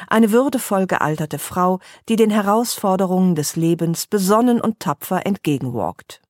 Eine 0.08 0.32
würdevoll 0.32 0.86
gealterte 0.86 1.38
Frau, 1.38 1.80
die 2.08 2.16
den 2.16 2.30
Herausforderungen 2.30 3.34
des 3.34 3.56
Lebens 3.56 4.06
besonnen 4.06 4.60
und 4.60 4.80
tapfer 4.80 5.26
entgegenwalkt. 5.26 6.22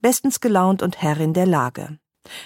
Bestens 0.00 0.40
gelaunt 0.40 0.82
und 0.82 1.00
Herrin 1.00 1.32
der 1.32 1.46
Lage. 1.46 1.98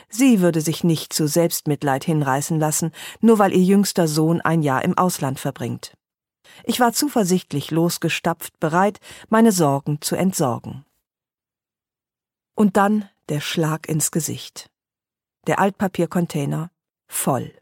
Sie 0.09 0.41
würde 0.41 0.61
sich 0.61 0.85
nicht 0.85 1.13
zu 1.13 1.27
Selbstmitleid 1.27 2.05
hinreißen 2.05 2.59
lassen, 2.59 2.93
nur 3.21 3.39
weil 3.39 3.53
ihr 3.53 3.63
jüngster 3.63 4.09
Sohn 4.09 4.41
ein 4.41 4.63
Jahr 4.63 4.85
im 4.85 4.97
Ausland 4.99 5.39
verbringt. 5.39 5.97
Ich 6.65 6.81
war 6.81 6.93
zuversichtlich 6.93 7.71
losgestapft, 7.71 8.59
bereit, 8.59 8.99
meine 9.29 9.53
Sorgen 9.53 10.01
zu 10.01 10.17
entsorgen. 10.17 10.85
Und 12.55 12.77
dann 12.77 13.09
der 13.29 13.41
Schlag 13.41 13.89
ins 13.89 14.11
Gesicht. 14.11 14.71
Der 15.47 15.61
Altpapiercontainer 15.61 16.71
voll 17.07 17.53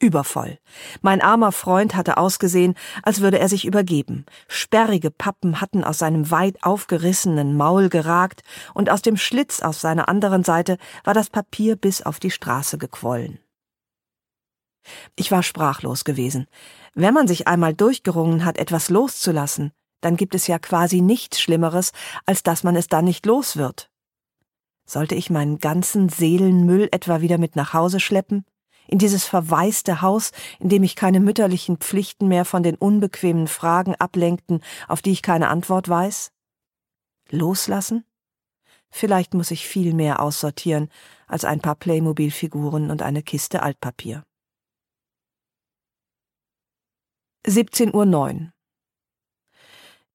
übervoll. 0.00 0.58
Mein 1.02 1.20
armer 1.20 1.52
Freund 1.52 1.94
hatte 1.94 2.16
ausgesehen, 2.16 2.74
als 3.02 3.20
würde 3.20 3.38
er 3.38 3.48
sich 3.48 3.64
übergeben. 3.64 4.26
Sperrige 4.48 5.10
Pappen 5.10 5.60
hatten 5.60 5.84
aus 5.84 5.98
seinem 5.98 6.30
weit 6.30 6.62
aufgerissenen 6.62 7.56
Maul 7.56 7.88
geragt, 7.88 8.42
und 8.74 8.90
aus 8.90 9.02
dem 9.02 9.16
Schlitz 9.16 9.60
auf 9.60 9.78
seiner 9.78 10.08
anderen 10.08 10.42
Seite 10.42 10.78
war 11.04 11.14
das 11.14 11.30
Papier 11.30 11.76
bis 11.76 12.02
auf 12.02 12.18
die 12.18 12.30
Straße 12.30 12.78
gequollen. 12.78 13.38
Ich 15.16 15.30
war 15.30 15.42
sprachlos 15.42 16.04
gewesen. 16.04 16.46
Wenn 16.94 17.14
man 17.14 17.28
sich 17.28 17.46
einmal 17.46 17.74
durchgerungen 17.74 18.44
hat, 18.44 18.58
etwas 18.58 18.88
loszulassen, 18.88 19.72
dann 20.00 20.16
gibt 20.16 20.34
es 20.34 20.46
ja 20.46 20.58
quasi 20.58 21.02
nichts 21.02 21.40
Schlimmeres, 21.40 21.92
als 22.26 22.42
dass 22.42 22.64
man 22.64 22.76
es 22.76 22.88
dann 22.88 23.04
nicht 23.04 23.26
los 23.26 23.56
wird. 23.56 23.90
Sollte 24.86 25.14
ich 25.14 25.30
meinen 25.30 25.58
ganzen 25.58 26.08
Seelenmüll 26.08 26.88
etwa 26.90 27.20
wieder 27.20 27.38
mit 27.38 27.54
nach 27.54 27.74
Hause 27.74 28.00
schleppen? 28.00 28.44
In 28.90 28.98
dieses 28.98 29.24
verwaiste 29.24 30.02
Haus, 30.02 30.32
in 30.58 30.68
dem 30.68 30.80
mich 30.80 30.96
keine 30.96 31.20
mütterlichen 31.20 31.76
Pflichten 31.76 32.26
mehr 32.26 32.44
von 32.44 32.64
den 32.64 32.74
unbequemen 32.74 33.46
Fragen 33.46 33.94
ablenkten, 33.94 34.62
auf 34.88 35.00
die 35.00 35.12
ich 35.12 35.22
keine 35.22 35.48
Antwort 35.48 35.88
weiß? 35.88 36.32
Loslassen? 37.30 38.04
Vielleicht 38.90 39.34
muss 39.34 39.52
ich 39.52 39.68
viel 39.68 39.94
mehr 39.94 40.20
aussortieren 40.20 40.90
als 41.28 41.44
ein 41.44 41.60
paar 41.60 41.76
Playmobil-Figuren 41.76 42.90
und 42.90 43.02
eine 43.02 43.22
Kiste 43.22 43.62
Altpapier. 43.62 44.24
17.09 47.46 47.94
Uhr 47.94 48.52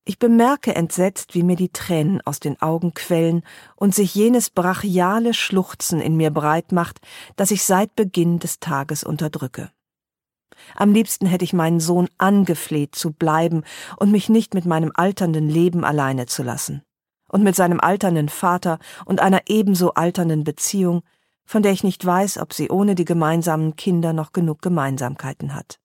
ich 0.06 0.20
bemerke 0.20 0.76
entsetzt, 0.76 1.34
wie 1.34 1.42
mir 1.42 1.56
die 1.56 1.70
Tränen 1.70 2.22
aus 2.22 2.40
den 2.40 2.62
Augen 2.62 2.94
quellen 2.94 3.44
und 3.76 3.96
sich 3.96 4.14
jenes 4.14 4.52
brachiale 4.52 5.34
Schluchzen 5.34 6.00
in 6.00 6.16
mir 6.16 6.30
breit 6.30 6.72
macht, 6.72 7.00
das 7.36 7.50
ich 7.50 7.64
seit 7.64 7.96
Beginn 7.96 8.38
des 8.38 8.60
Tages 8.60 9.04
unterdrücke. 9.04 9.72
Am 10.76 10.94
liebsten 10.94 11.26
hätte 11.26 11.44
ich 11.44 11.54
meinen 11.54 11.80
Sohn 11.80 12.08
angefleht 12.20 12.96
zu 12.96 13.12
bleiben 13.12 13.64
und 13.98 14.12
mich 14.12 14.30
nicht 14.30 14.54
mit 14.54 14.66
meinem 14.66 14.92
alternden 14.94 15.50
Leben 15.50 15.84
alleine 15.84 16.28
zu 16.28 16.44
lassen. 16.44 16.84
Und 17.28 17.44
mit 17.44 17.56
seinem 17.56 17.80
alternden 17.80 18.30
Vater 18.30 18.78
und 19.06 19.20
einer 19.20 19.42
ebenso 19.48 19.96
alternden 19.96 20.44
Beziehung, 20.44 21.02
von 21.46 21.64
der 21.64 21.72
ich 21.72 21.84
nicht 21.84 22.06
weiß, 22.06 22.38
ob 22.38 22.54
sie 22.54 22.70
ohne 22.70 22.94
die 22.94 23.06
gemeinsamen 23.06 23.76
Kinder 23.76 24.14
noch 24.14 24.32
genug 24.32 24.62
Gemeinsamkeiten 24.62 25.56
hat. 25.56 25.80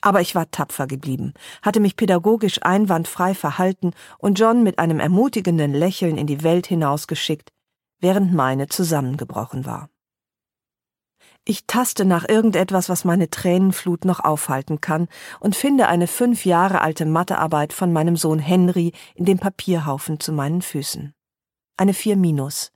Aber 0.00 0.20
ich 0.20 0.34
war 0.34 0.50
tapfer 0.50 0.86
geblieben, 0.86 1.34
hatte 1.62 1.80
mich 1.80 1.96
pädagogisch 1.96 2.62
einwandfrei 2.62 3.34
verhalten 3.34 3.92
und 4.18 4.38
John 4.38 4.62
mit 4.62 4.78
einem 4.78 5.00
ermutigenden 5.00 5.74
Lächeln 5.74 6.16
in 6.16 6.26
die 6.26 6.42
Welt 6.42 6.66
hinausgeschickt, 6.66 7.50
während 8.00 8.32
meine 8.32 8.68
zusammengebrochen 8.68 9.66
war. 9.66 9.90
Ich 11.44 11.66
taste 11.66 12.04
nach 12.04 12.28
irgendetwas, 12.28 12.88
was 12.88 13.04
meine 13.04 13.30
Tränenflut 13.30 14.04
noch 14.04 14.20
aufhalten 14.20 14.80
kann, 14.80 15.08
und 15.40 15.56
finde 15.56 15.88
eine 15.88 16.06
fünf 16.06 16.44
Jahre 16.44 16.82
alte 16.82 17.06
Mathearbeit 17.06 17.72
von 17.72 17.92
meinem 17.92 18.16
Sohn 18.16 18.38
Henry 18.38 18.92
in 19.14 19.24
dem 19.24 19.38
Papierhaufen 19.38 20.20
zu 20.20 20.32
meinen 20.32 20.62
Füßen 20.62 21.14
eine 21.80 21.94
4 21.94 22.16
minus. 22.16 22.72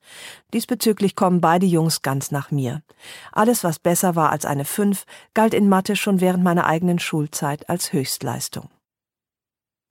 Diesbezüglich 0.53 1.15
kommen 1.15 1.41
beide 1.41 1.67
Jungs 1.67 2.03
ganz 2.03 2.31
nach 2.31 2.51
mir. 2.51 2.83
Alles, 3.31 3.63
was 3.63 3.79
besser 3.79 4.17
war 4.17 4.31
als 4.31 4.45
eine 4.45 4.65
5, 4.65 5.05
galt 5.35 5.55
in 5.55 5.69
Mathe 5.69 5.95
schon 5.95 6.21
während 6.21 6.43
meiner 6.43 6.67
eigenen 6.67 6.99
Schulzeit 6.99 7.69
als 7.69 7.93
Höchstleistung. 7.93 8.71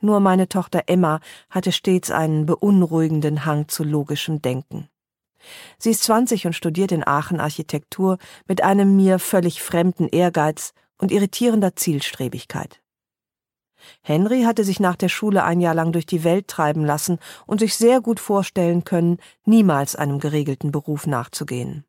Nur 0.02 0.20
meine 0.20 0.50
Tochter 0.50 0.84
Emma 0.88 1.22
hatte 1.50 1.72
stets 1.72 2.12
einen 2.12 2.46
beunruhigenden 2.46 3.46
Hang 3.46 3.70
zu 3.70 3.86
logischem 3.86 4.42
Denken. 4.42 4.90
Sie 5.78 5.92
ist 5.92 6.04
20 6.04 6.46
und 6.46 6.54
studiert 6.54 6.92
in 6.92 7.08
Aachen 7.08 7.40
Architektur 7.40 8.18
mit 8.48 8.64
einem 8.64 8.96
mir 8.98 9.20
völlig 9.20 9.62
fremden 9.62 10.10
Ehrgeiz 10.10 10.74
und 10.98 11.12
irritierender 11.12 11.76
Zielstrebigkeit. 11.76 12.83
Henry 14.02 14.44
hatte 14.44 14.64
sich 14.64 14.80
nach 14.80 14.96
der 14.96 15.10
Schule 15.10 15.44
ein 15.44 15.62
Jahr 15.62 15.74
lang 15.74 15.92
durch 15.92 16.06
die 16.06 16.24
Welt 16.24 16.48
treiben 16.48 16.86
lassen 16.86 17.20
und 17.46 17.60
sich 17.60 17.76
sehr 17.76 18.02
gut 18.02 18.20
vorstellen 18.20 18.84
können, 18.84 19.18
niemals 19.46 19.96
einem 19.96 20.20
geregelten 20.20 20.72
Beruf 20.72 21.08
nachzugehen. 21.08 21.86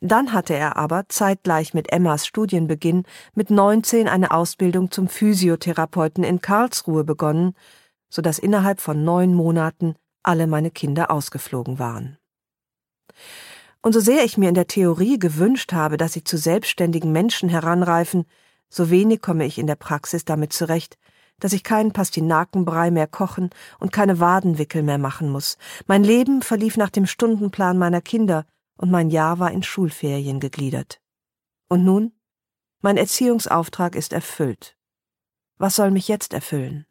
Dann 0.00 0.32
hatte 0.32 0.54
er 0.54 0.76
aber 0.76 1.08
zeitgleich 1.08 1.74
mit 1.74 1.92
Emmas 1.92 2.26
Studienbeginn 2.26 3.04
mit 3.34 3.50
19 3.50 4.08
eine 4.08 4.30
Ausbildung 4.30 4.90
zum 4.92 5.08
Physiotherapeuten 5.08 6.22
in 6.22 6.40
Karlsruhe 6.40 7.02
begonnen, 7.02 7.54
so 8.08 8.22
dass 8.22 8.38
innerhalb 8.38 8.80
von 8.80 9.04
neun 9.04 9.34
Monaten 9.34 9.96
alle 10.22 10.46
meine 10.46 10.70
Kinder 10.70 11.10
ausgeflogen 11.10 11.78
waren. 11.78 12.16
Und 13.82 13.92
so 13.92 14.00
sehr 14.00 14.24
ich 14.24 14.36
mir 14.36 14.48
in 14.48 14.54
der 14.54 14.66
Theorie 14.66 15.18
gewünscht 15.18 15.72
habe, 15.72 15.96
dass 15.96 16.12
sie 16.12 16.24
zu 16.24 16.36
selbstständigen 16.36 17.12
Menschen 17.12 17.48
heranreifen, 17.48 18.24
so 18.68 18.90
wenig 18.90 19.22
komme 19.22 19.44
ich 19.46 19.58
in 19.58 19.66
der 19.66 19.76
Praxis 19.76 20.24
damit 20.24 20.52
zurecht, 20.52 20.98
dass 21.40 21.52
ich 21.52 21.62
keinen 21.62 21.92
Pastinakenbrei 21.92 22.90
mehr 22.90 23.06
kochen 23.06 23.50
und 23.78 23.92
keine 23.92 24.20
Wadenwickel 24.20 24.82
mehr 24.82 24.98
machen 24.98 25.30
muss. 25.30 25.56
Mein 25.86 26.04
Leben 26.04 26.42
verlief 26.42 26.76
nach 26.76 26.90
dem 26.90 27.06
Stundenplan 27.06 27.78
meiner 27.78 28.00
Kinder 28.00 28.44
und 28.76 28.90
mein 28.90 29.10
Jahr 29.10 29.38
war 29.38 29.52
in 29.52 29.62
Schulferien 29.62 30.40
gegliedert. 30.40 31.00
Und 31.68 31.84
nun? 31.84 32.12
Mein 32.80 32.96
Erziehungsauftrag 32.96 33.94
ist 33.94 34.12
erfüllt. 34.12 34.76
Was 35.58 35.76
soll 35.76 35.90
mich 35.90 36.08
jetzt 36.08 36.32
erfüllen? 36.32 36.86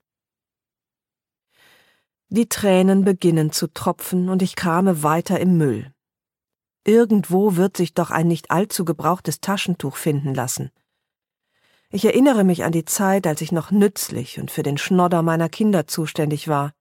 Die 2.30 2.50
Tränen 2.50 3.06
beginnen 3.06 3.54
zu 3.54 3.68
tropfen 3.68 4.28
und 4.28 4.42
ich 4.42 4.58
krame 4.58 5.02
weiter 5.02 5.40
im 5.40 5.58
Müll. 5.58 5.94
Irgendwo 6.84 7.56
wird 7.56 7.78
sich 7.78 7.94
doch 7.94 8.12
ein 8.12 8.28
nicht 8.28 8.52
allzu 8.52 8.84
gebrauchtes 8.84 9.40
Taschentuch 9.40 9.96
finden 9.96 10.34
lassen. 10.34 10.72
Ich 11.90 12.04
erinnere 12.04 12.44
mich 12.44 12.64
an 12.64 12.74
die 12.74 12.86
Zeit, 12.86 13.26
als 13.26 13.40
ich 13.42 13.52
noch 13.52 13.72
nützlich 13.72 14.40
und 14.40 14.52
für 14.52 14.64
den 14.64 14.78
Schnodder 14.78 15.22
meiner 15.22 15.48
Kinder 15.48 15.88
zuständig 15.88 16.48
war. 16.48 16.74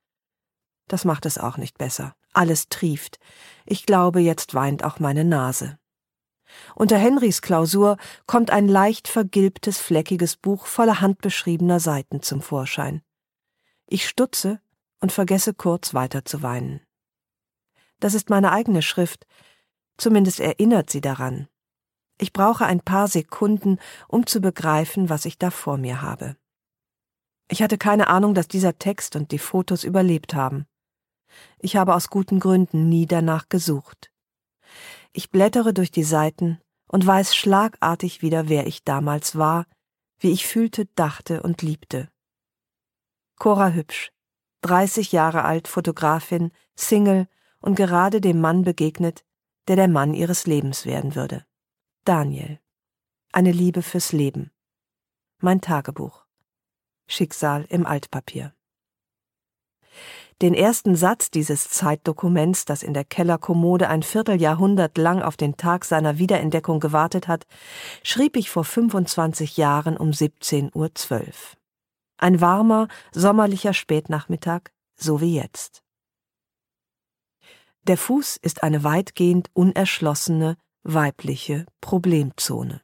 Das 0.88 1.04
macht 1.04 1.26
es 1.26 1.38
auch 1.38 1.58
nicht 1.58 1.78
besser. 1.78 2.14
Alles 2.32 2.68
trieft. 2.68 3.18
Ich 3.64 3.86
glaube, 3.86 4.20
jetzt 4.20 4.54
weint 4.54 4.84
auch 4.84 4.98
meine 4.98 5.25
Nase. 5.25 5.78
Unter 6.75 6.98
Henrys 6.98 7.40
Klausur 7.40 7.96
kommt 8.26 8.50
ein 8.50 8.68
leicht 8.68 9.08
vergilbtes, 9.08 9.78
fleckiges 9.78 10.36
Buch 10.36 10.66
voller 10.66 11.00
handbeschriebener 11.00 11.80
Seiten 11.80 12.22
zum 12.22 12.40
Vorschein. 12.42 13.02
Ich 13.86 14.08
stutze 14.08 14.60
und 15.00 15.12
vergesse 15.12 15.54
kurz 15.54 15.94
weiter 15.94 16.25
zu 16.25 16.42
weinen. 16.42 16.80
Das 18.00 18.14
ist 18.14 18.30
meine 18.30 18.52
eigene 18.52 18.82
Schrift, 18.82 19.26
zumindest 19.96 20.40
erinnert 20.40 20.90
sie 20.90 21.00
daran. 21.00 21.48
Ich 22.18 22.32
brauche 22.32 22.64
ein 22.64 22.80
paar 22.80 23.08
Sekunden, 23.08 23.78
um 24.08 24.26
zu 24.26 24.40
begreifen, 24.40 25.08
was 25.08 25.25
ich 25.25 25.38
da 25.38 25.50
vor 25.50 25.76
mir 25.76 26.00
habe. 26.02 26.37
Ich 27.49 27.62
hatte 27.62 27.78
keine 27.78 28.08
Ahnung, 28.08 28.35
dass 28.35 28.49
dieser 28.49 28.78
Text 28.78 29.16
und 29.16 29.30
die 29.30 29.38
Fotos 29.38 29.85
überlebt 29.85 30.35
haben. 30.35 30.66
Ich 31.58 31.76
habe 31.76 31.94
aus 31.94 32.08
guten 32.08 32.40
Gründen 32.40 32.88
nie 32.88 33.06
danach 33.06 33.49
gesucht. 33.49 34.11
Ich 35.12 35.30
blättere 35.30 35.73
durch 35.73 35.90
die 35.90 36.04
Seiten 36.04 36.61
und 36.88 37.06
weiß 37.06 37.37
schlagartig 37.37 38.23
wieder, 38.23 38.49
wer 38.49 38.66
ich 38.66 38.85
damals 38.85 39.37
war, 39.37 39.66
wie 40.18 40.30
ich 40.32 40.46
fühlte, 40.46 40.87
dachte 40.94 41.42
und 41.42 41.62
liebte. 41.62 42.08
Cora 43.38 43.70
Hübsch, 43.70 44.12
30 44.62 45.12
Jahre 45.12 45.44
alt, 45.44 45.68
Fotografin, 45.68 46.52
Single 46.75 47.28
und 47.61 47.75
gerade 47.75 48.20
dem 48.20 48.40
Mann 48.40 48.62
begegnet, 48.62 49.25
der 49.68 49.76
der 49.76 49.88
Mann 49.88 50.14
ihres 50.14 50.46
Lebens 50.46 50.87
werden 50.87 51.14
würde. 51.14 51.44
Daniel. 52.06 52.60
Eine 53.32 53.50
Liebe 53.50 53.82
fürs 53.82 54.12
Leben. 54.12 54.52
Mein 55.40 55.60
Tagebuch. 55.60 56.25
Schicksal 57.08 57.66
im 57.68 57.84
Altpapier. 57.84 58.54
Den 60.40 60.54
ersten 60.54 60.94
Satz 60.94 61.32
dieses 61.32 61.68
Zeitdokuments, 61.68 62.64
das 62.64 62.84
in 62.84 62.94
der 62.94 63.04
Kellerkommode 63.04 63.88
ein 63.88 64.04
Vierteljahrhundert 64.04 64.96
lang 64.98 65.20
auf 65.20 65.36
den 65.36 65.56
Tag 65.56 65.84
seiner 65.84 66.16
Wiederentdeckung 66.16 66.78
gewartet 66.78 67.26
hat, 67.26 67.44
schrieb 68.04 68.36
ich 68.36 68.50
vor 68.50 68.62
25 68.62 69.56
Jahren 69.56 69.96
um 69.96 70.10
17.12 70.10 70.75
Uhr. 70.76 71.32
Ein 72.18 72.40
warmer, 72.40 72.86
sommerlicher 73.10 73.75
Spätnachmittag, 73.75 74.70
so 74.94 75.20
wie 75.20 75.34
jetzt. 75.34 75.82
Der 77.82 77.96
Fuß 77.96 78.36
ist 78.36 78.62
eine 78.62 78.84
weitgehend 78.84 79.50
unerschlossene, 79.54 80.56
weibliche 80.88 81.66
Problemzone. 81.81 82.81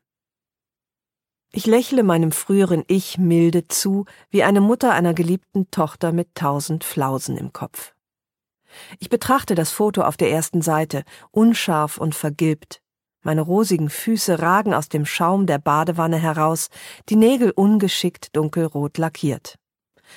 Ich 1.53 1.67
lächle 1.67 2.03
meinem 2.03 2.33
früheren 2.33 2.83
Ich 2.89 3.17
milde 3.19 3.69
zu, 3.69 4.07
wie 4.31 4.43
eine 4.43 4.61
Mutter 4.61 4.93
einer 4.93 5.15
geliebten 5.15 5.71
Tochter 5.71 6.11
mit 6.13 6.35
tausend 6.35 6.83
Flausen 6.83 7.37
im 7.37 7.53
Kopf. 7.53 7.95
Ich 8.99 9.09
betrachte 9.09 9.55
das 9.55 9.71
Foto 9.71 10.03
auf 10.03 10.17
der 10.17 10.31
ersten 10.31 10.63
Seite, 10.63 11.05
unscharf 11.31 11.99
und 11.99 12.15
vergilbt. 12.15 12.83
Meine 13.23 13.43
rosigen 13.43 13.89
Füße 13.89 14.41
ragen 14.41 14.75
aus 14.75 14.89
dem 14.89 15.07
Schaum 15.07 15.47
der 15.47 15.59
Badewanne 15.59 16.17
heraus, 16.17 16.71
die 17.09 17.17
Nägel 17.17 17.53
ungeschickt 17.53 18.35
dunkelrot 18.35 18.99
lackiert. 18.99 19.59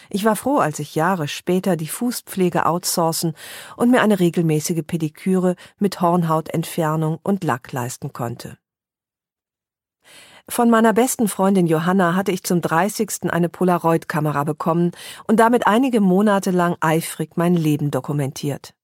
Ich 0.10 0.26
war 0.26 0.36
froh, 0.36 0.58
als 0.58 0.80
ich 0.80 0.96
Jahre 0.96 1.28
später 1.28 1.76
die 1.76 1.88
Fußpflege 1.88 2.66
outsourcen 2.66 3.34
und 3.76 3.92
mir 3.92 4.02
eine 4.02 4.20
regelmäßige 4.20 4.84
Pediküre 4.86 5.56
mit 5.78 6.02
Hornhautentfernung 6.02 7.20
und 7.24 7.44
Lack 7.44 7.72
leisten 7.72 8.14
konnte. 8.14 8.58
Von 10.48 10.70
meiner 10.70 10.94
besten 10.94 11.28
Freundin 11.28 11.66
Johanna 11.66 12.14
hatte 12.14 12.32
ich 12.32 12.44
zum 12.44 12.62
30. 12.62 13.32
eine 13.32 13.50
Polaroid-Kamera 13.50 14.44
bekommen 14.44 14.92
und 15.28 15.40
damit 15.40 15.66
einige 15.66 16.02
Monate 16.02 16.52
lang 16.52 16.78
eifrig 16.82 17.32
mein 17.36 17.56
Leben 17.56 17.90
dokumentiert. 17.90 18.76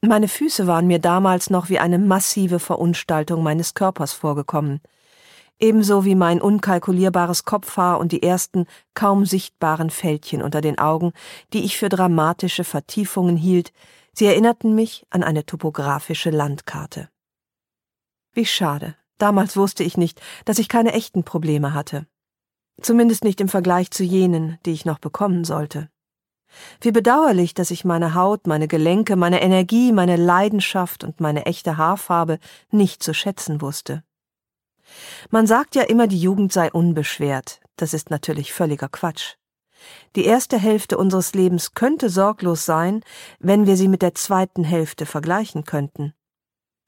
Meine 0.00 0.28
Füße 0.28 0.66
waren 0.66 0.86
mir 0.86 0.98
damals 0.98 1.50
noch 1.50 1.68
wie 1.68 1.78
eine 1.78 1.98
massive 1.98 2.58
Verunstaltung 2.58 3.42
meines 3.42 3.74
Körpers 3.74 4.14
vorgekommen, 4.14 4.80
ebenso 5.58 6.04
wie 6.04 6.14
mein 6.14 6.40
unkalkulierbares 6.40 7.44
Kopfhaar 7.44 7.98
und 7.98 8.12
die 8.12 8.22
ersten 8.22 8.66
kaum 8.94 9.24
sichtbaren 9.24 9.90
Fältchen 9.90 10.42
unter 10.42 10.60
den 10.60 10.78
Augen, 10.78 11.12
die 11.52 11.64
ich 11.64 11.78
für 11.78 11.88
dramatische 11.88 12.64
Vertiefungen 12.64 13.36
hielt, 13.36 13.72
sie 14.12 14.26
erinnerten 14.26 14.74
mich 14.74 15.06
an 15.10 15.22
eine 15.22 15.46
topografische 15.46 16.30
Landkarte. 16.30 17.08
Wie 18.32 18.46
schade, 18.46 18.96
Damals 19.18 19.56
wusste 19.56 19.82
ich 19.82 19.96
nicht, 19.96 20.20
dass 20.44 20.58
ich 20.58 20.68
keine 20.68 20.92
echten 20.92 21.24
Probleme 21.24 21.72
hatte. 21.72 22.06
Zumindest 22.80 23.24
nicht 23.24 23.40
im 23.40 23.48
Vergleich 23.48 23.90
zu 23.90 24.04
jenen, 24.04 24.58
die 24.66 24.72
ich 24.72 24.84
noch 24.84 24.98
bekommen 24.98 25.44
sollte. 25.44 25.88
Wie 26.80 26.92
bedauerlich, 26.92 27.54
dass 27.54 27.70
ich 27.70 27.84
meine 27.84 28.14
Haut, 28.14 28.46
meine 28.46 28.68
Gelenke, 28.68 29.16
meine 29.16 29.42
Energie, 29.42 29.92
meine 29.92 30.16
Leidenschaft 30.16 31.02
und 31.02 31.20
meine 31.20 31.46
echte 31.46 31.76
Haarfarbe 31.76 32.38
nicht 32.70 33.02
zu 33.02 33.14
schätzen 33.14 33.60
wusste. 33.60 34.04
Man 35.30 35.46
sagt 35.46 35.74
ja 35.74 35.82
immer, 35.82 36.06
die 36.06 36.20
Jugend 36.20 36.52
sei 36.52 36.70
unbeschwert. 36.70 37.60
Das 37.76 37.94
ist 37.94 38.10
natürlich 38.10 38.52
völliger 38.52 38.88
Quatsch. 38.88 39.34
Die 40.16 40.24
erste 40.24 40.58
Hälfte 40.58 40.96
unseres 40.98 41.34
Lebens 41.34 41.74
könnte 41.74 42.08
sorglos 42.08 42.64
sein, 42.64 43.02
wenn 43.38 43.66
wir 43.66 43.76
sie 43.76 43.88
mit 43.88 44.02
der 44.02 44.14
zweiten 44.14 44.64
Hälfte 44.64 45.06
vergleichen 45.06 45.64
könnten. 45.64 46.14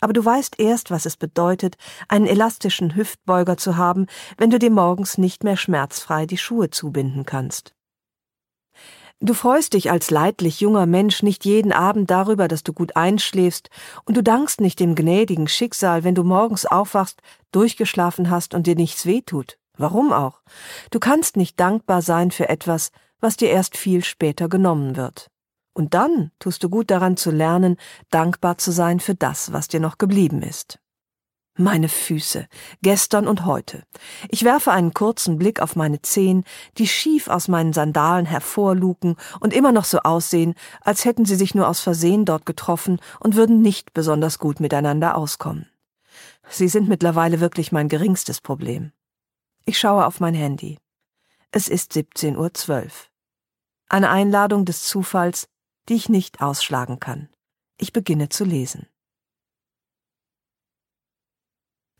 Aber 0.00 0.12
du 0.12 0.24
weißt 0.24 0.60
erst, 0.60 0.90
was 0.90 1.06
es 1.06 1.16
bedeutet, 1.16 1.76
einen 2.08 2.26
elastischen 2.26 2.94
Hüftbeuger 2.94 3.56
zu 3.56 3.76
haben, 3.76 4.06
wenn 4.36 4.50
du 4.50 4.58
dir 4.58 4.70
morgens 4.70 5.18
nicht 5.18 5.44
mehr 5.44 5.56
schmerzfrei 5.56 6.24
die 6.24 6.38
Schuhe 6.38 6.70
zubinden 6.70 7.26
kannst. 7.26 7.74
Du 9.20 9.34
freust 9.34 9.72
dich 9.72 9.90
als 9.90 10.10
leidlich 10.10 10.60
junger 10.60 10.86
Mensch 10.86 11.24
nicht 11.24 11.44
jeden 11.44 11.72
Abend 11.72 12.08
darüber, 12.08 12.46
dass 12.46 12.62
du 12.62 12.72
gut 12.72 12.94
einschläfst, 12.94 13.68
und 14.04 14.16
du 14.16 14.22
dankst 14.22 14.60
nicht 14.60 14.78
dem 14.78 14.94
gnädigen 14.94 15.48
Schicksal, 15.48 16.04
wenn 16.04 16.14
du 16.14 16.22
morgens 16.22 16.66
aufwachst, 16.66 17.20
durchgeschlafen 17.50 18.30
hast 18.30 18.54
und 18.54 18.68
dir 18.68 18.76
nichts 18.76 19.06
wehtut. 19.06 19.58
Warum 19.76 20.12
auch? 20.12 20.42
Du 20.92 21.00
kannst 21.00 21.36
nicht 21.36 21.58
dankbar 21.58 22.00
sein 22.00 22.30
für 22.30 22.48
etwas, 22.48 22.92
was 23.20 23.36
dir 23.36 23.50
erst 23.50 23.76
viel 23.76 24.04
später 24.04 24.48
genommen 24.48 24.96
wird. 24.96 25.30
Und 25.74 25.94
dann 25.94 26.30
tust 26.38 26.62
du 26.62 26.68
gut 26.68 26.90
daran 26.90 27.16
zu 27.16 27.32
lernen, 27.32 27.76
dankbar 28.10 28.58
zu 28.58 28.70
sein 28.70 29.00
für 29.00 29.14
das, 29.16 29.52
was 29.52 29.66
dir 29.66 29.80
noch 29.80 29.98
geblieben 29.98 30.42
ist. 30.42 30.78
Meine 31.60 31.88
Füße, 31.88 32.46
gestern 32.82 33.26
und 33.26 33.44
heute. 33.44 33.82
Ich 34.28 34.44
werfe 34.44 34.70
einen 34.70 34.94
kurzen 34.94 35.38
Blick 35.38 35.60
auf 35.60 35.74
meine 35.74 36.00
Zehen, 36.00 36.44
die 36.76 36.86
schief 36.86 37.26
aus 37.26 37.48
meinen 37.48 37.72
Sandalen 37.72 38.26
hervorluken 38.26 39.16
und 39.40 39.52
immer 39.52 39.72
noch 39.72 39.84
so 39.84 39.98
aussehen, 39.98 40.54
als 40.82 41.04
hätten 41.04 41.24
sie 41.24 41.34
sich 41.34 41.56
nur 41.56 41.66
aus 41.66 41.80
Versehen 41.80 42.24
dort 42.24 42.46
getroffen 42.46 43.00
und 43.18 43.34
würden 43.34 43.60
nicht 43.60 43.92
besonders 43.92 44.38
gut 44.38 44.60
miteinander 44.60 45.16
auskommen. 45.16 45.68
Sie 46.48 46.68
sind 46.68 46.88
mittlerweile 46.88 47.40
wirklich 47.40 47.72
mein 47.72 47.88
geringstes 47.88 48.40
Problem. 48.40 48.92
Ich 49.64 49.80
schaue 49.80 50.06
auf 50.06 50.20
mein 50.20 50.34
Handy. 50.34 50.78
Es 51.50 51.66
ist 51.66 51.90
17.12 51.90 52.36
Uhr. 52.36 52.90
Eine 53.88 54.10
Einladung 54.10 54.64
des 54.64 54.84
Zufalls, 54.84 55.48
die 55.88 55.94
ich 55.94 56.08
nicht 56.08 56.40
ausschlagen 56.40 57.00
kann. 57.00 57.28
Ich 57.78 57.92
beginne 57.92 58.28
zu 58.28 58.44
lesen. 58.44 58.86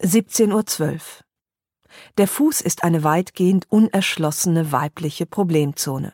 17.12 0.01 0.93
Uhr. 0.93 0.99
Der 2.19 2.29
Fuß 2.29 2.61
ist 2.61 2.85
eine 2.85 3.03
weitgehend 3.03 3.67
unerschlossene 3.69 4.71
weibliche 4.71 5.27
Problemzone. 5.27 6.13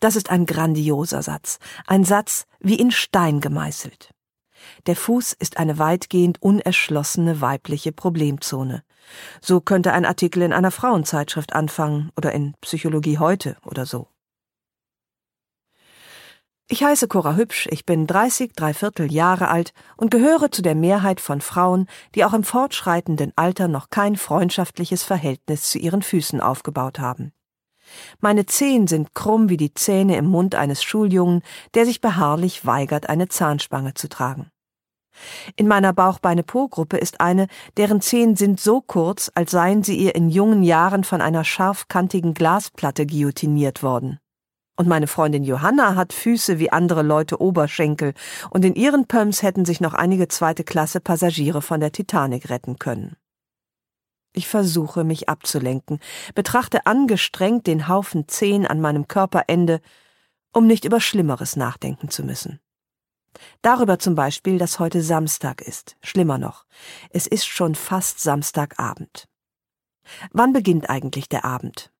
Das 0.00 0.16
ist 0.16 0.30
ein 0.30 0.44
grandioser 0.44 1.22
Satz, 1.22 1.58
ein 1.86 2.04
Satz 2.04 2.46
wie 2.60 2.74
in 2.74 2.90
Stein 2.90 3.40
gemeißelt. 3.40 4.10
Der 4.86 4.96
Fuß 4.96 5.32
ist 5.32 5.56
eine 5.56 5.78
weitgehend 5.78 6.42
unerschlossene 6.42 7.40
weibliche 7.40 7.92
Problemzone. 7.92 8.82
So 9.40 9.60
könnte 9.60 9.92
ein 9.92 10.04
Artikel 10.04 10.42
in 10.42 10.52
einer 10.52 10.70
Frauenzeitschrift 10.70 11.54
anfangen 11.54 12.10
oder 12.16 12.32
in 12.32 12.54
Psychologie 12.60 13.18
heute 13.18 13.56
oder 13.64 13.86
so. 13.86 14.08
Ich 16.68 16.82
heiße 16.82 17.06
Cora 17.06 17.36
Hübsch, 17.36 17.68
ich 17.70 17.86
bin 17.86 18.08
30, 18.08 18.54
dreiviertel 18.54 19.12
Jahre 19.12 19.46
alt 19.46 19.72
und 19.96 20.10
gehöre 20.10 20.50
zu 20.50 20.62
der 20.62 20.74
Mehrheit 20.74 21.20
von 21.20 21.40
Frauen, 21.40 21.86
die 22.16 22.24
auch 22.24 22.32
im 22.32 22.42
fortschreitenden 22.42 23.32
Alter 23.36 23.68
noch 23.68 23.88
kein 23.88 24.16
freundschaftliches 24.16 25.04
Verhältnis 25.04 25.70
zu 25.70 25.78
ihren 25.78 26.02
Füßen 26.02 26.40
aufgebaut 26.40 26.98
haben. 26.98 27.32
Meine 28.18 28.46
Zehen 28.46 28.88
sind 28.88 29.14
krumm 29.14 29.48
wie 29.48 29.56
die 29.56 29.74
Zähne 29.74 30.16
im 30.16 30.26
Mund 30.26 30.56
eines 30.56 30.82
Schuljungen, 30.82 31.42
der 31.74 31.84
sich 31.84 32.00
beharrlich 32.00 32.66
weigert, 32.66 33.08
eine 33.08 33.28
Zahnspange 33.28 33.94
zu 33.94 34.08
tragen. 34.08 34.50
In 35.54 35.68
meiner 35.68 35.92
Bauchbeine-Po-Gruppe 35.92 36.96
ist 36.96 37.20
eine, 37.20 37.46
deren 37.76 38.00
Zehen 38.00 38.34
sind 38.34 38.58
so 38.58 38.80
kurz, 38.80 39.30
als 39.36 39.52
seien 39.52 39.84
sie 39.84 39.96
ihr 39.96 40.16
in 40.16 40.30
jungen 40.30 40.64
Jahren 40.64 41.04
von 41.04 41.20
einer 41.20 41.44
scharfkantigen 41.44 42.34
Glasplatte 42.34 43.06
guillotiniert 43.06 43.84
worden. 43.84 44.18
Und 44.76 44.88
meine 44.88 45.06
Freundin 45.06 45.42
Johanna 45.42 45.94
hat 45.94 46.12
Füße 46.12 46.58
wie 46.58 46.70
andere 46.70 47.02
Leute 47.02 47.40
Oberschenkel, 47.40 48.12
und 48.50 48.64
in 48.64 48.74
ihren 48.74 49.06
Pumps 49.06 49.42
hätten 49.42 49.64
sich 49.64 49.80
noch 49.80 49.94
einige 49.94 50.28
zweite 50.28 50.64
Klasse 50.64 51.00
Passagiere 51.00 51.62
von 51.62 51.80
der 51.80 51.92
Titanic 51.92 52.50
retten 52.50 52.78
können. 52.78 53.16
Ich 54.34 54.48
versuche, 54.48 55.02
mich 55.02 55.30
abzulenken, 55.30 55.98
betrachte 56.34 56.84
angestrengt 56.86 57.66
den 57.66 57.88
Haufen 57.88 58.28
Zehen 58.28 58.66
an 58.66 58.82
meinem 58.82 59.08
Körperende 59.08 59.80
um 60.56 60.66
nicht 60.66 60.86
über 60.86 61.02
Schlimmeres 61.02 61.54
nachdenken 61.56 62.08
zu 62.08 62.24
müssen. 62.24 62.60
Darüber 63.60 63.98
zum 63.98 64.14
Beispiel, 64.14 64.56
dass 64.56 64.78
heute 64.78 65.02
Samstag 65.02 65.60
ist. 65.60 65.98
Schlimmer 66.02 66.38
noch, 66.38 66.64
es 67.10 67.26
ist 67.26 67.44
schon 67.44 67.74
fast 67.74 68.20
Samstagabend. 68.20 69.28
Wann 70.30 70.54
beginnt 70.54 70.88
eigentlich 70.88 71.28
der 71.28 71.44
Abend? 71.44 71.92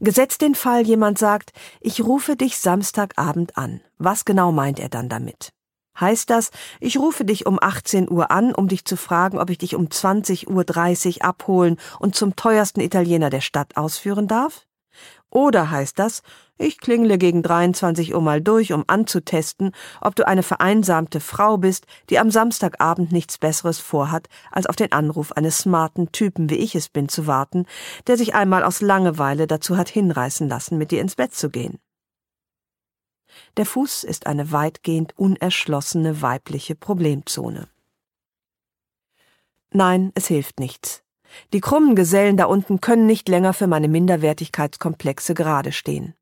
Gesetzt 0.00 0.42
den 0.42 0.54
Fall, 0.54 0.86
jemand 0.86 1.18
sagt, 1.18 1.52
ich 1.80 2.02
rufe 2.02 2.36
dich 2.36 2.58
Samstagabend 2.58 3.56
an. 3.56 3.80
Was 3.98 4.24
genau 4.24 4.52
meint 4.52 4.78
er 4.78 4.88
dann 4.88 5.08
damit? 5.08 5.52
Heißt 5.98 6.28
das, 6.28 6.50
ich 6.78 6.98
rufe 6.98 7.24
dich 7.24 7.46
um 7.46 7.58
18 7.60 8.10
Uhr 8.10 8.30
an, 8.30 8.54
um 8.54 8.68
dich 8.68 8.84
zu 8.84 8.96
fragen, 8.96 9.38
ob 9.38 9.48
ich 9.48 9.58
dich 9.58 9.74
um 9.74 9.86
20.30 9.86 11.16
Uhr 11.18 11.24
abholen 11.24 11.78
und 11.98 12.14
zum 12.14 12.36
teuersten 12.36 12.80
Italiener 12.80 13.30
der 13.30 13.40
Stadt 13.40 13.76
ausführen 13.76 14.28
darf? 14.28 14.66
Oder 15.30 15.70
heißt 15.70 15.98
das, 15.98 16.22
ich 16.58 16.78
klingle 16.78 17.18
gegen 17.18 17.42
23 17.42 18.14
Uhr 18.14 18.22
mal 18.22 18.40
durch, 18.40 18.72
um 18.72 18.84
anzutesten, 18.86 19.72
ob 20.00 20.16
du 20.16 20.26
eine 20.26 20.42
vereinsamte 20.42 21.20
Frau 21.20 21.58
bist, 21.58 21.86
die 22.08 22.18
am 22.18 22.30
Samstagabend 22.30 23.12
nichts 23.12 23.36
Besseres 23.36 23.78
vorhat, 23.78 24.28
als 24.50 24.66
auf 24.66 24.76
den 24.76 24.92
Anruf 24.92 25.32
eines 25.32 25.58
smarten 25.58 26.12
Typen, 26.12 26.48
wie 26.48 26.56
ich 26.56 26.74
es 26.74 26.88
bin, 26.88 27.08
zu 27.08 27.26
warten, 27.26 27.66
der 28.06 28.16
sich 28.16 28.34
einmal 28.34 28.64
aus 28.64 28.80
Langeweile 28.80 29.46
dazu 29.46 29.76
hat 29.76 29.88
hinreißen 29.88 30.48
lassen, 30.48 30.78
mit 30.78 30.90
dir 30.90 31.02
ins 31.02 31.16
Bett 31.16 31.34
zu 31.34 31.50
gehen. 31.50 31.78
Der 33.56 33.66
Fuß 33.66 34.04
ist 34.04 34.26
eine 34.26 34.52
weitgehend 34.52 35.18
unerschlossene 35.18 36.22
weibliche 36.22 36.74
Problemzone. 36.74 37.68
Nein, 39.70 40.12
es 40.14 40.28
hilft 40.28 40.60
nichts. 40.60 41.05
Die 41.52 41.60
krummen 41.60 41.96
Gesellen 41.96 42.36
da 42.36 42.46
unten 42.46 42.80
können 42.80 43.06
nicht 43.06 43.28
länger 43.28 43.52
für 43.52 43.66
meine 43.66 43.88
Minderwertigkeitskomplexe 43.88 45.34
gerade 45.34 45.72
stehen. 45.72 46.14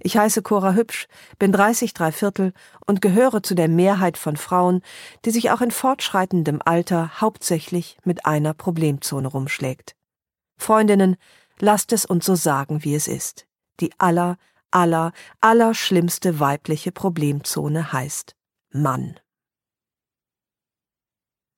Ich 0.00 0.16
heiße 0.16 0.42
Cora 0.42 0.74
Hübsch, 0.74 1.06
bin 1.38 1.52
30 1.52 1.94
drei 1.94 2.12
Viertel 2.12 2.52
und 2.86 3.00
gehöre 3.00 3.42
zu 3.42 3.54
der 3.54 3.68
Mehrheit 3.68 4.18
von 4.18 4.36
Frauen, 4.36 4.82
die 5.24 5.30
sich 5.30 5.50
auch 5.50 5.60
in 5.60 5.70
fortschreitendem 5.70 6.60
Alter 6.64 7.20
hauptsächlich 7.20 7.98
mit 8.04 8.26
einer 8.26 8.54
Problemzone 8.54 9.28
rumschlägt. 9.28 9.94
Freundinnen, 10.56 11.16
lasst 11.58 11.92
es 11.92 12.04
uns 12.04 12.24
so 12.24 12.34
sagen, 12.34 12.84
wie 12.84 12.94
es 12.94 13.08
ist. 13.08 13.46
Die 13.80 13.92
aller, 13.98 14.36
aller, 14.70 15.12
aller 15.40 15.74
schlimmste 15.74 16.40
weibliche 16.40 16.92
Problemzone 16.92 17.92
heißt 17.92 18.34
Mann. 18.70 19.18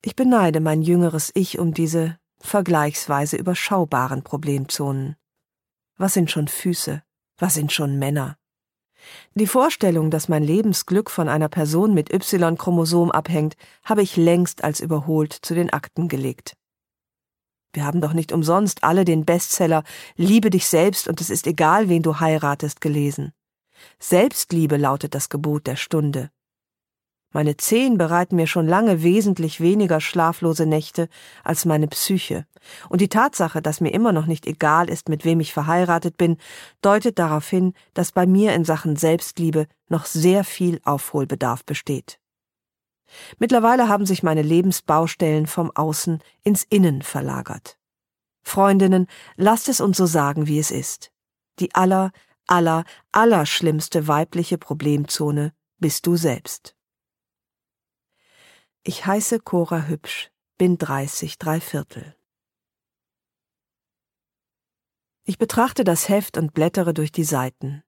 Ich 0.03 0.15
beneide 0.15 0.59
mein 0.59 0.81
jüngeres 0.81 1.31
Ich 1.33 1.59
um 1.59 1.73
diese 1.73 2.17
vergleichsweise 2.39 3.37
überschaubaren 3.37 4.23
Problemzonen. 4.23 5.15
Was 5.97 6.13
sind 6.13 6.31
schon 6.31 6.47
Füße? 6.47 7.03
Was 7.37 7.53
sind 7.53 7.71
schon 7.71 7.97
Männer? 7.99 8.37
Die 9.35 9.47
Vorstellung, 9.47 10.11
dass 10.11 10.27
mein 10.27 10.43
Lebensglück 10.43 11.09
von 11.09 11.29
einer 11.29 11.49
Person 11.49 11.93
mit 11.93 12.11
Y-Chromosom 12.11 13.11
abhängt, 13.11 13.55
habe 13.83 14.01
ich 14.01 14.17
längst 14.17 14.63
als 14.63 14.79
überholt 14.79 15.33
zu 15.33 15.55
den 15.55 15.71
Akten 15.71 16.07
gelegt. 16.07 16.57
Wir 17.73 17.85
haben 17.85 18.01
doch 18.01 18.13
nicht 18.13 18.31
umsonst 18.31 18.83
alle 18.83 19.05
den 19.05 19.25
Bestseller 19.25 19.83
Liebe 20.15 20.49
dich 20.49 20.67
selbst 20.67 21.07
und 21.07 21.21
es 21.21 21.29
ist 21.29 21.45
egal, 21.47 21.89
wen 21.89 22.01
du 22.01 22.19
heiratest 22.19 22.81
gelesen. 22.81 23.33
Selbstliebe 23.99 24.77
lautet 24.77 25.13
das 25.13 25.29
Gebot 25.29 25.67
der 25.67 25.75
Stunde. 25.75 26.31
Meine 27.37 27.55
Zehen 27.55 27.99
bereiten 27.99 28.35
mir 28.35 28.47
schon 28.47 28.67
lange 28.67 29.03
wesentlich 29.03 29.61
weniger 29.61 30.01
schlaflose 30.01 30.65
Nächte 30.65 31.07
als 31.43 31.65
meine 31.65 31.87
Psyche, 31.87 32.47
und 32.89 32.99
die 32.99 33.09
Tatsache, 33.09 33.61
dass 33.61 33.79
mir 33.79 33.93
immer 33.93 34.11
noch 34.11 34.25
nicht 34.25 34.47
egal 34.47 34.89
ist, 34.89 35.07
mit 35.07 35.23
wem 35.23 35.39
ich 35.39 35.53
verheiratet 35.53 36.17
bin, 36.17 36.37
deutet 36.81 37.19
darauf 37.19 37.47
hin, 37.47 37.75
dass 37.93 38.11
bei 38.11 38.25
mir 38.25 38.55
in 38.55 38.65
Sachen 38.65 38.95
Selbstliebe 38.95 39.67
noch 39.87 40.07
sehr 40.07 40.43
viel 40.43 40.81
Aufholbedarf 40.83 41.63
besteht. 41.63 42.19
Mittlerweile 43.37 43.87
haben 43.87 44.07
sich 44.07 44.23
meine 44.23 44.41
Lebensbaustellen 44.41 45.45
vom 45.45 45.69
Außen 45.75 46.23
ins 46.43 46.63
Innen 46.63 47.03
verlagert. 47.03 47.77
Freundinnen, 48.41 49.05
lasst 49.35 49.69
es 49.69 49.79
uns 49.79 49.97
so 49.97 50.07
sagen, 50.07 50.47
wie 50.47 50.57
es 50.57 50.71
ist. 50.71 51.11
Die 51.59 51.75
aller, 51.75 52.09
aller, 52.47 52.83
aller 53.11 53.45
schlimmste 53.45 54.07
weibliche 54.07 54.57
Problemzone 54.57 55.53
bist 55.77 56.07
du 56.07 56.15
selbst. 56.15 56.76
Ich 58.87 59.05
heiße 59.05 59.41
Cora 59.41 59.87
Hübsch, 59.87 60.31
bin 60.57 60.77
30 60.77 61.37
drei 61.37 61.59
Viertel. 61.59 62.15
Ich 65.25 65.37
betrachte 65.37 65.83
das 65.83 66.07
Heft 66.07 66.37
und 66.37 66.53
blättere 66.53 66.93
durch 66.93 67.11
die 67.11 67.25
Seiten. 67.25 67.83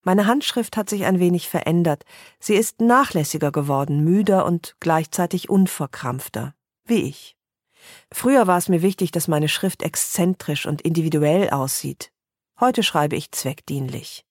Meine 0.00 0.26
Handschrift 0.26 0.78
hat 0.78 0.88
sich 0.88 1.04
ein 1.04 1.18
wenig 1.18 1.50
verändert, 1.50 2.06
sie 2.40 2.54
ist 2.54 2.80
nachlässiger 2.80 3.52
geworden, 3.52 4.04
müder 4.04 4.46
und 4.46 4.74
gleichzeitig 4.80 5.50
unverkrampfter, 5.50 6.54
wie 6.86 7.02
ich. 7.02 7.36
Früher 8.10 8.46
war 8.46 8.56
es 8.56 8.70
mir 8.70 8.80
wichtig, 8.80 9.10
dass 9.10 9.28
meine 9.28 9.50
Schrift 9.50 9.82
exzentrisch 9.82 10.64
und 10.64 10.80
individuell 10.80 11.50
aussieht. 11.50 12.10
Heute 12.58 12.82
schreibe 12.82 13.16
ich 13.16 13.32
zweckdienlich. 13.32 14.24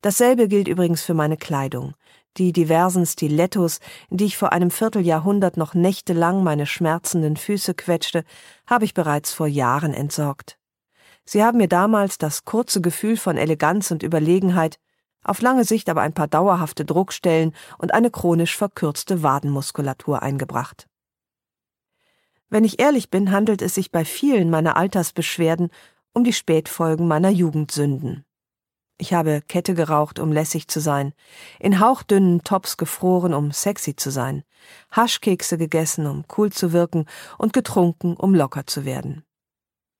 Dasselbe 0.00 0.48
gilt 0.48 0.66
übrigens 0.66 1.02
für 1.02 1.14
meine 1.14 1.36
Kleidung. 1.36 1.94
Die 2.38 2.52
diversen 2.52 3.04
Stilettos, 3.04 3.78
die 4.08 4.24
ich 4.24 4.38
vor 4.38 4.52
einem 4.52 4.70
Vierteljahrhundert 4.70 5.58
noch 5.58 5.74
nächtelang 5.74 6.42
meine 6.42 6.64
schmerzenden 6.64 7.36
Füße 7.36 7.74
quetschte, 7.74 8.24
habe 8.66 8.86
ich 8.86 8.94
bereits 8.94 9.32
vor 9.34 9.46
Jahren 9.46 9.92
entsorgt. 9.92 10.58
Sie 11.24 11.44
haben 11.44 11.58
mir 11.58 11.68
damals 11.68 12.16
das 12.16 12.44
kurze 12.44 12.80
Gefühl 12.80 13.18
von 13.18 13.36
Eleganz 13.36 13.90
und 13.90 14.02
Überlegenheit, 14.02 14.78
auf 15.22 15.40
lange 15.42 15.64
Sicht 15.64 15.88
aber 15.88 16.00
ein 16.00 16.14
paar 16.14 16.26
dauerhafte 16.26 16.84
Druckstellen 16.84 17.54
und 17.78 17.94
eine 17.94 18.10
chronisch 18.10 18.56
verkürzte 18.56 19.22
Wadenmuskulatur 19.22 20.22
eingebracht. 20.22 20.88
Wenn 22.48 22.64
ich 22.64 22.80
ehrlich 22.80 23.10
bin, 23.10 23.30
handelt 23.30 23.62
es 23.62 23.74
sich 23.74 23.90
bei 23.90 24.04
vielen 24.04 24.50
meiner 24.50 24.76
Altersbeschwerden 24.76 25.70
um 26.12 26.24
die 26.24 26.32
Spätfolgen 26.32 27.08
meiner 27.08 27.30
Jugendsünden. 27.30 28.24
Ich 29.02 29.12
habe 29.12 29.42
Kette 29.48 29.74
geraucht, 29.74 30.20
um 30.20 30.30
lässig 30.30 30.68
zu 30.68 30.78
sein, 30.78 31.12
in 31.58 31.80
hauchdünnen 31.80 32.44
Tops 32.44 32.76
gefroren, 32.76 33.34
um 33.34 33.50
sexy 33.50 33.96
zu 33.96 34.12
sein, 34.12 34.44
Haschkekse 34.92 35.58
gegessen, 35.58 36.06
um 36.06 36.24
cool 36.38 36.52
zu 36.52 36.72
wirken 36.72 37.06
und 37.36 37.52
getrunken, 37.52 38.16
um 38.16 38.32
locker 38.32 38.64
zu 38.64 38.84
werden. 38.84 39.24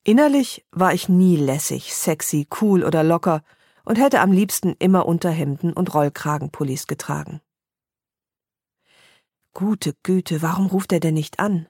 Innerlich 0.04 0.64
war 0.70 0.94
ich 0.94 1.08
nie 1.08 1.36
lässig, 1.36 1.92
sexy, 1.96 2.46
cool 2.60 2.84
oder 2.84 3.02
locker 3.02 3.42
und 3.84 3.98
hätte 3.98 4.20
am 4.20 4.30
liebsten 4.30 4.76
immer 4.78 5.04
Unterhemden 5.06 5.72
und 5.72 5.92
Rollkragenpullis 5.92 6.86
getragen. 6.86 7.40
Gute 9.52 9.94
Güte, 10.04 10.42
warum 10.42 10.66
ruft 10.66 10.92
er 10.92 11.00
denn 11.00 11.14
nicht 11.14 11.40
an? 11.40 11.66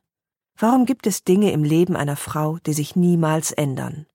Warum 0.58 0.86
gibt 0.86 1.06
es 1.06 1.24
Dinge 1.24 1.50
im 1.52 1.64
Leben 1.64 1.96
einer 1.96 2.16
Frau, 2.16 2.58
die 2.66 2.72
sich 2.72 2.94
niemals 2.94 3.52
ändern? 3.52 4.06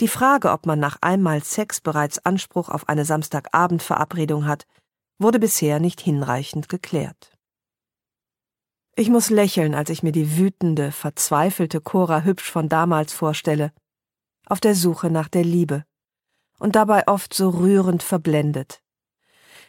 Die 0.00 0.08
Frage, 0.08 0.50
ob 0.50 0.66
man 0.66 0.78
nach 0.78 0.98
einmal 1.00 1.42
Sex 1.42 1.80
bereits 1.80 2.24
Anspruch 2.24 2.68
auf 2.68 2.88
eine 2.88 3.04
Samstagabendverabredung 3.04 4.46
hat, 4.46 4.66
wurde 5.18 5.38
bisher 5.38 5.80
nicht 5.80 6.00
hinreichend 6.00 6.68
geklärt. 6.68 7.32
Ich 8.96 9.08
muss 9.08 9.30
lächeln, 9.30 9.74
als 9.74 9.90
ich 9.90 10.02
mir 10.02 10.12
die 10.12 10.36
wütende, 10.36 10.92
verzweifelte 10.92 11.80
Cora 11.80 12.22
Hübsch 12.22 12.50
von 12.50 12.68
damals 12.68 13.12
vorstelle, 13.12 13.72
auf 14.46 14.60
der 14.60 14.74
Suche 14.74 15.10
nach 15.10 15.28
der 15.28 15.42
Liebe 15.42 15.84
und 16.58 16.76
dabei 16.76 17.08
oft 17.08 17.34
so 17.34 17.48
rührend 17.48 18.02
verblendet. 18.02 18.82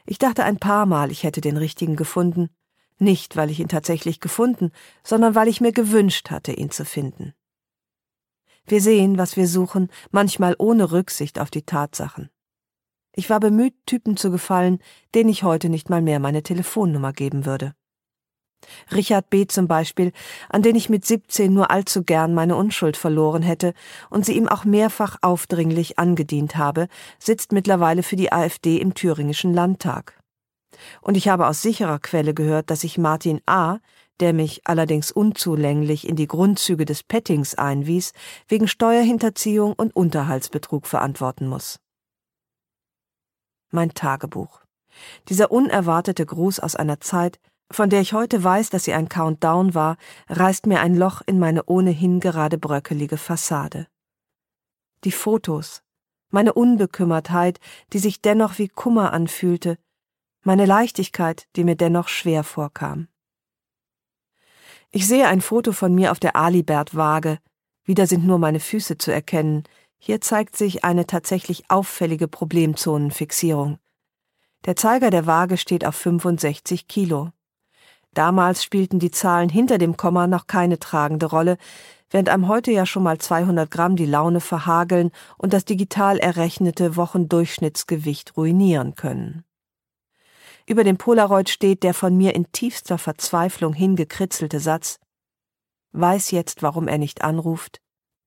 Ich 0.05 0.19
dachte 0.19 0.43
ein 0.43 0.57
paar 0.57 0.85
Mal, 0.85 1.11
ich 1.11 1.23
hätte 1.23 1.41
den 1.41 1.57
richtigen 1.57 1.95
gefunden, 1.95 2.49
nicht, 2.97 3.35
weil 3.35 3.49
ich 3.49 3.59
ihn 3.59 3.67
tatsächlich 3.67 4.19
gefunden, 4.19 4.71
sondern 5.03 5.35
weil 5.35 5.47
ich 5.47 5.61
mir 5.61 5.71
gewünscht 5.71 6.31
hatte, 6.31 6.53
ihn 6.53 6.71
zu 6.71 6.85
finden. 6.85 7.33
Wir 8.65 8.81
sehen, 8.81 9.17
was 9.17 9.37
wir 9.37 9.47
suchen, 9.47 9.89
manchmal 10.11 10.55
ohne 10.57 10.91
Rücksicht 10.91 11.39
auf 11.39 11.51
die 11.51 11.63
Tatsachen. 11.63 12.29
Ich 13.13 13.29
war 13.29 13.39
bemüht, 13.39 13.75
Typen 13.85 14.17
zu 14.17 14.31
gefallen, 14.31 14.79
denen 15.13 15.29
ich 15.29 15.43
heute 15.43 15.69
nicht 15.69 15.89
mal 15.89 16.01
mehr 16.01 16.19
meine 16.19 16.43
Telefonnummer 16.43 17.13
geben 17.13 17.45
würde. 17.45 17.73
Richard 18.91 19.29
B. 19.29 19.45
zum 19.45 19.67
Beispiel, 19.67 20.11
an 20.49 20.63
den 20.63 20.75
ich 20.75 20.89
mit 20.89 21.05
17 21.05 21.53
nur 21.53 21.71
allzu 21.71 22.03
gern 22.03 22.33
meine 22.33 22.55
Unschuld 22.55 22.97
verloren 22.97 23.43
hätte 23.43 23.73
und 24.09 24.25
sie 24.25 24.35
ihm 24.35 24.47
auch 24.47 24.65
mehrfach 24.65 25.17
aufdringlich 25.21 25.99
angedient 25.99 26.57
habe, 26.57 26.87
sitzt 27.19 27.51
mittlerweile 27.51 28.03
für 28.03 28.15
die 28.15 28.31
AfD 28.31 28.77
im 28.77 28.95
thüringischen 28.95 29.53
Landtag. 29.53 30.19
Und 31.01 31.17
ich 31.17 31.27
habe 31.27 31.47
aus 31.47 31.61
sicherer 31.61 31.99
Quelle 31.99 32.33
gehört, 32.33 32.69
dass 32.69 32.83
ich 32.83 32.97
Martin 32.97 33.41
A., 33.45 33.79
der 34.19 34.33
mich 34.33 34.61
allerdings 34.65 35.11
unzulänglich 35.11 36.07
in 36.07 36.15
die 36.15 36.27
Grundzüge 36.27 36.85
des 36.85 37.03
Pettings 37.03 37.55
einwies, 37.55 38.13
wegen 38.47 38.67
Steuerhinterziehung 38.67 39.73
und 39.73 39.95
Unterhaltsbetrug 39.95 40.87
verantworten 40.87 41.47
muss. 41.47 41.79
Mein 43.71 43.93
Tagebuch. 43.93 44.61
Dieser 45.27 45.51
unerwartete 45.51 46.25
Gruß 46.25 46.61
aus 46.61 46.75
einer 46.75 47.01
Zeit, 47.01 47.39
von 47.71 47.89
der 47.89 47.99
ich 47.99 48.13
heute 48.13 48.43
weiß, 48.43 48.69
dass 48.69 48.85
sie 48.85 48.93
ein 48.93 49.09
Countdown 49.09 49.73
war, 49.73 49.97
reißt 50.29 50.67
mir 50.67 50.79
ein 50.79 50.95
Loch 50.95 51.21
in 51.25 51.39
meine 51.39 51.65
ohnehin 51.65 52.19
gerade 52.19 52.57
bröckelige 52.57 53.17
Fassade. 53.17 53.87
Die 55.03 55.11
Fotos, 55.11 55.81
meine 56.29 56.53
Unbekümmertheit, 56.53 57.59
die 57.91 57.99
sich 57.99 58.21
dennoch 58.21 58.57
wie 58.59 58.67
Kummer 58.67 59.13
anfühlte, 59.13 59.77
meine 60.45 60.65
Leichtigkeit, 60.65 61.47
die 61.55 61.63
mir 61.63 61.75
dennoch 61.75 62.07
schwer 62.07 62.43
vorkam. 62.43 63.07
Ich 64.91 65.07
sehe 65.07 65.27
ein 65.27 65.41
Foto 65.41 65.71
von 65.71 65.93
mir 65.93 66.11
auf 66.11 66.19
der 66.19 66.35
Alibert-Waage. 66.35 67.39
Wieder 67.83 68.07
sind 68.07 68.25
nur 68.25 68.39
meine 68.39 68.59
Füße 68.59 68.97
zu 68.97 69.11
erkennen. 69.11 69.63
Hier 69.97 70.21
zeigt 70.21 70.55
sich 70.55 70.83
eine 70.83 71.07
tatsächlich 71.07 71.69
auffällige 71.69 72.27
Problemzonenfixierung. 72.27 73.79
Der 74.65 74.75
Zeiger 74.75 75.09
der 75.09 75.25
Waage 75.25 75.57
steht 75.57 75.85
auf 75.85 75.95
65 75.95 76.87
Kilo. 76.87 77.31
Damals 78.13 78.63
spielten 78.63 78.99
die 78.99 79.11
Zahlen 79.11 79.49
hinter 79.49 79.77
dem 79.77 79.97
Komma 79.97 80.27
noch 80.27 80.47
keine 80.47 80.79
tragende 80.79 81.25
Rolle, 81.25 81.57
während 82.09 82.29
einem 82.29 82.47
heute 82.47 82.71
ja 82.71 82.85
schon 82.85 83.03
mal 83.03 83.17
200 83.17 83.69
Gramm 83.69 83.95
die 83.95 84.05
Laune 84.05 84.41
verhageln 84.41 85.11
und 85.37 85.53
das 85.53 85.65
digital 85.65 86.17
errechnete 86.17 86.95
Wochendurchschnittsgewicht 86.95 88.37
ruinieren 88.37 88.95
können. 88.95 89.44
Über 90.67 90.83
dem 90.83 90.97
Polaroid 90.97 91.49
steht 91.49 91.83
der 91.83 91.93
von 91.93 92.17
mir 92.17 92.33
in 92.33 92.51
tiefster 92.51 92.97
Verzweiflung 92.97 93.73
hingekritzelte 93.73 94.59
Satz 94.59 94.99
Weiß 95.91 96.31
jetzt, 96.31 96.61
warum 96.61 96.87
er 96.87 96.97
nicht 96.97 97.21
anruft, 97.21 97.81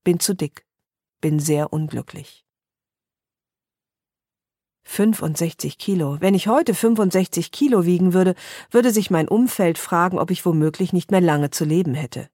bin 0.04 0.20
zu 0.20 0.34
dick, 0.34 0.64
bin 1.20 1.38
sehr 1.38 1.72
unglücklich. 1.72 2.46
65 4.84 5.76
Kilo. 5.76 6.16
Wenn 6.20 6.34
ich 6.34 6.48
heute 6.48 6.72
65 6.72 7.52
Kilo 7.52 7.84
wiegen 7.84 8.14
würde, 8.14 8.34
würde 8.70 8.90
sich 8.90 9.10
mein 9.10 9.28
Umfeld 9.28 9.76
fragen, 9.76 10.18
ob 10.18 10.30
ich 10.30 10.46
womöglich 10.46 10.94
nicht 10.94 11.10
mehr 11.10 11.20
lange 11.20 11.50
zu 11.50 11.66
leben 11.66 11.92
hätte. 11.92 12.30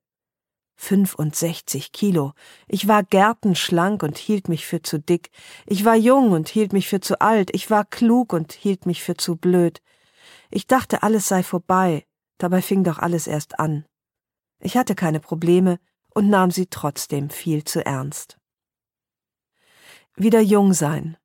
65 0.76 1.90
Kilo. 1.90 2.32
Ich 2.68 2.86
war 2.86 3.02
gärtenschlank 3.02 4.04
und 4.04 4.18
hielt 4.18 4.48
mich 4.48 4.66
für 4.66 4.82
zu 4.82 5.00
dick. 5.00 5.30
Ich 5.66 5.84
war 5.84 5.96
jung 5.96 6.30
und 6.30 6.48
hielt 6.48 6.72
mich 6.72 6.88
für 6.88 7.00
zu 7.00 7.20
alt. 7.20 7.50
Ich 7.52 7.70
war 7.70 7.84
klug 7.84 8.32
und 8.32 8.52
hielt 8.52 8.86
mich 8.86 9.02
für 9.02 9.16
zu 9.16 9.34
blöd. 9.34 9.82
Ich 10.54 10.68
dachte, 10.68 11.02
alles 11.02 11.26
sei 11.26 11.42
vorbei. 11.42 12.06
Dabei 12.38 12.62
fing 12.62 12.84
doch 12.84 13.00
alles 13.00 13.26
erst 13.26 13.58
an. 13.58 13.86
Ich 14.60 14.76
hatte 14.76 14.94
keine 14.94 15.18
Probleme 15.18 15.80
und 16.10 16.28
nahm 16.28 16.52
sie 16.52 16.66
trotzdem 16.66 17.28
viel 17.28 17.64
zu 17.64 17.84
ernst. 17.84 18.38
Wieder 20.14 20.40
jung 20.40 20.72
sein. 20.72 21.16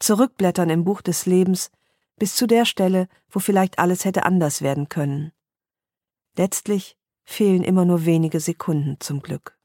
Zurückblättern 0.00 0.68
im 0.68 0.82
Buch 0.82 1.00
des 1.00 1.26
Lebens 1.26 1.70
bis 2.16 2.34
zu 2.34 2.48
der 2.48 2.64
Stelle, 2.64 3.06
wo 3.30 3.38
vielleicht 3.38 3.78
alles 3.78 4.04
hätte 4.04 4.24
anders 4.24 4.62
werden 4.62 4.88
können. 4.88 5.30
Letztlich 6.36 6.96
fehlen 7.22 7.62
immer 7.62 7.84
nur 7.84 8.04
wenige 8.04 8.40
Sekunden 8.40 8.96
zum 8.98 9.22
Glück. 9.22 9.55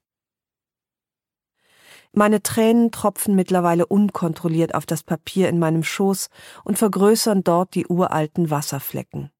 Meine 2.14 2.42
Tränen 2.42 2.90
tropfen 2.90 3.34
mittlerweile 3.34 3.86
unkontrolliert 3.86 4.74
auf 4.74 4.84
das 4.84 5.02
Papier 5.02 5.48
in 5.48 5.58
meinem 5.58 5.82
Schoß 5.82 6.28
und 6.62 6.76
vergrößern 6.76 7.42
dort 7.42 7.74
die 7.74 7.86
uralten 7.86 8.50
Wasserflecken. 8.50 9.30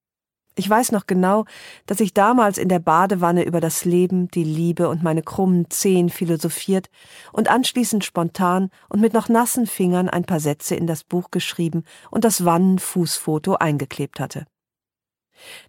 Ich 0.55 0.69
weiß 0.69 0.91
noch 0.91 1.07
genau, 1.07 1.45
dass 1.85 1.99
ich 1.99 2.13
damals 2.13 2.57
in 2.57 2.69
der 2.69 2.79
Badewanne 2.79 3.43
über 3.43 3.59
das 3.59 3.85
Leben, 3.85 4.27
die 4.29 4.43
Liebe 4.43 4.87
und 4.87 5.01
meine 5.01 5.23
krummen 5.23 5.69
Zehen 5.69 6.09
philosophiert 6.09 6.89
und 7.31 7.49
anschließend 7.49 8.03
spontan 8.03 8.69
und 8.89 9.01
mit 9.01 9.13
noch 9.13 9.29
nassen 9.29 9.65
Fingern 9.65 10.09
ein 10.09 10.25
paar 10.25 10.39
Sätze 10.39 10.75
in 10.75 10.85
das 10.85 11.03
Buch 11.03 11.31
geschrieben 11.31 11.83
und 12.09 12.23
das 12.23 12.45
Wannenfußfoto 12.45 13.55
eingeklebt 13.55 14.19
hatte. 14.19 14.45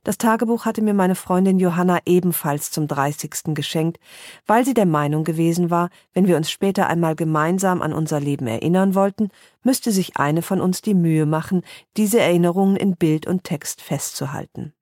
Das 0.02 0.18
Tagebuch 0.18 0.64
hatte 0.64 0.82
mir 0.82 0.94
meine 0.94 1.14
Freundin 1.14 1.58
Johanna 1.58 1.98
ebenfalls 2.04 2.70
zum 2.70 2.87
30. 2.88 3.54
geschenkt, 3.54 3.98
weil 4.46 4.64
sie 4.64 4.74
der 4.74 4.87
Meinung 4.87 5.24
gewesen 5.24 5.70
war, 5.70 5.90
wenn 6.12 6.26
wir 6.26 6.37
uns 6.37 6.50
später 6.50 6.88
einmal 6.88 7.16
gemeinsam 7.16 7.82
an 7.82 7.92
unser 7.92 8.20
Leben 8.20 8.46
erinnern 8.46 8.94
wollten, 8.94 9.30
müsste 9.62 9.92
sich 9.92 10.16
eine 10.16 10.42
von 10.42 10.60
uns 10.60 10.82
die 10.82 10.94
Mühe 10.94 11.26
machen, 11.26 11.62
diese 11.96 12.20
Erinnerungen 12.20 12.76
in 12.76 12.96
Bild 12.96 13.26
und 13.26 13.44
Text 13.44 13.80
festzuhalten. 13.80 14.72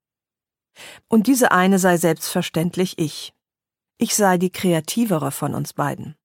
Und 1.09 1.27
diese 1.27 1.53
eine 1.53 1.79
sei 1.79 1.97
selbstverständlich 1.97 2.99
ich. 2.99 3.35
Ich 3.99 4.17
sei 4.17 4.39
die 4.39 4.51
kreativere 4.51 5.31
von 5.31 5.55
uns 5.55 5.75
beiden. 5.75 6.17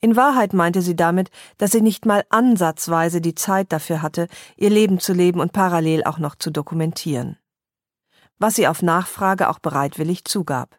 In 0.00 0.16
Wahrheit 0.16 0.54
meinte 0.54 0.82
sie 0.82 0.96
damit, 0.96 1.30
dass 1.58 1.70
sie 1.70 1.82
nicht 1.82 2.04
mal 2.04 2.24
ansatzweise 2.30 3.20
die 3.20 3.36
Zeit 3.36 3.72
dafür 3.72 4.02
hatte, 4.02 4.26
ihr 4.56 4.70
Leben 4.70 4.98
zu 4.98 5.12
leben 5.12 5.38
und 5.38 5.52
parallel 5.52 6.02
auch 6.02 6.18
noch 6.18 6.34
zu 6.34 6.50
dokumentieren 6.50 7.38
was 8.38 8.54
sie 8.54 8.68
auf 8.68 8.82
Nachfrage 8.82 9.48
auch 9.48 9.58
bereitwillig 9.58 10.24
zugab. 10.24 10.78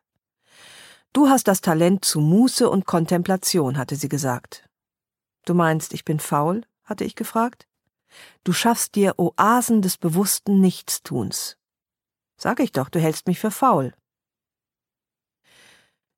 Du 1.14 1.28
hast 1.28 1.48
das 1.48 1.62
Talent 1.62 2.06
zu 2.06 2.20
Muße 2.20 2.70
und 2.70 2.86
Kontemplation, 2.86 3.78
hatte 3.78 3.96
sie 3.96 4.10
gesagt. 4.10 4.70
Du 5.46 5.54
meinst, 5.54 5.94
ich 5.94 6.06
bin 6.06 6.20
faul? 6.20 6.64
hatte 6.84 7.04
ich 7.04 7.16
gefragt. 7.16 7.68
Du 8.44 8.54
schaffst 8.54 8.96
dir 8.96 9.16
Oasen 9.18 9.82
des 9.82 9.98
bewussten 9.98 10.60
Nichtstuns. 10.60 11.58
Sag 12.38 12.60
ich 12.60 12.72
doch, 12.72 12.90
du 12.90 13.00
hältst 13.00 13.28
mich 13.28 13.40
für 13.40 13.52
faul. 13.52 13.94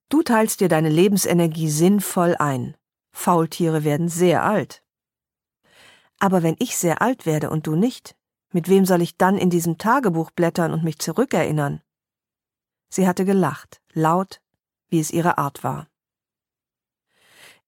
Du 0.09 0.23
teilst 0.23 0.59
dir 0.59 0.69
deine 0.69 0.89
Lebensenergie 0.89 1.69
sinnvoll 1.69 2.35
ein. 2.37 2.75
Faultiere 3.11 3.83
werden 3.83 4.09
sehr 4.09 4.43
alt. 4.43 4.83
Aber 6.19 6.43
wenn 6.43 6.55
ich 6.59 6.77
sehr 6.77 7.01
alt 7.01 7.25
werde 7.25 7.49
und 7.49 7.65
du 7.65 7.75
nicht, 7.75 8.15
mit 8.51 8.69
wem 8.69 8.85
soll 8.85 9.01
ich 9.01 9.17
dann 9.17 9.37
in 9.37 9.49
diesem 9.49 9.77
Tagebuch 9.77 10.31
blättern 10.31 10.73
und 10.73 10.83
mich 10.83 10.99
zurückerinnern? 10.99 11.81
Sie 12.89 13.07
hatte 13.07 13.25
gelacht, 13.25 13.81
laut, 13.93 14.41
wie 14.89 14.99
es 14.99 15.11
ihre 15.11 15.37
Art 15.37 15.63
war. 15.63 15.87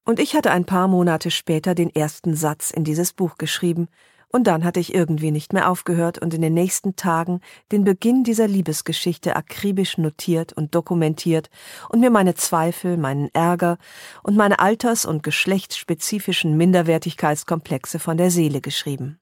Und 0.05 0.19
ich 0.19 0.35
hatte 0.35 0.51
ein 0.51 0.65
paar 0.65 0.89
Monate 0.89 1.31
später 1.31 1.75
den 1.75 1.89
ersten 1.89 2.35
Satz 2.35 2.71
in 2.71 2.83
dieses 2.83 3.13
Buch 3.13 3.37
geschrieben, 3.37 3.87
und 4.35 4.47
dann 4.47 4.63
hatte 4.63 4.79
ich 4.79 4.95
irgendwie 4.95 5.29
nicht 5.29 5.53
mehr 5.53 5.69
aufgehört 5.69 6.17
und 6.17 6.33
in 6.33 6.41
den 6.41 6.55
nächsten 6.55 6.95
Tagen 6.95 7.39
den 7.71 7.83
Beginn 7.83 8.23
dieser 8.23 8.47
Liebesgeschichte 8.47 9.35
akribisch 9.35 9.99
notiert 9.99 10.53
und 10.53 10.73
dokumentiert 10.73 11.51
und 11.89 11.99
mir 11.99 12.09
meine 12.09 12.33
Zweifel, 12.33 12.97
meinen 12.97 13.29
Ärger 13.33 13.77
und 14.23 14.35
meine 14.35 14.57
alters- 14.57 15.05
und 15.05 15.21
geschlechtsspezifischen 15.21 16.57
Minderwertigkeitskomplexe 16.57 17.99
von 17.99 18.17
der 18.17 18.31
Seele 18.31 18.59
geschrieben 18.59 19.19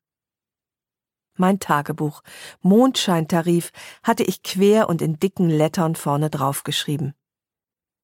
mein 1.36 1.60
Tagebuch, 1.60 2.22
Mondscheintarif, 2.62 3.72
hatte 4.04 4.24
ich 4.24 4.44
quer 4.44 4.90
und 4.90 5.02
in 5.02 5.20
dicken 5.20 5.50
Lettern 5.50 5.96
vorne 5.96 6.30
draufgeschrieben. 6.30 7.14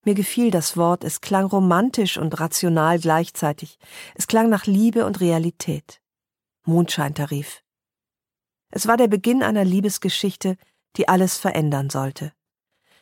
Mir 0.03 0.13
gefiel 0.13 0.51
das 0.51 0.77
Wort, 0.77 1.03
es 1.03 1.21
klang 1.21 1.45
romantisch 1.45 2.17
und 2.17 2.39
rational 2.39 2.99
gleichzeitig, 2.99 3.77
es 4.15 4.27
klang 4.27 4.49
nach 4.49 4.65
Liebe 4.65 5.05
und 5.05 5.19
Realität. 5.19 6.01
Mondscheintarif. 6.63 7.63
Es 8.69 8.87
war 8.87 8.97
der 8.97 9.07
Beginn 9.07 9.43
einer 9.43 9.65
Liebesgeschichte, 9.65 10.57
die 10.95 11.07
alles 11.07 11.37
verändern 11.37 11.89
sollte. 11.89 12.33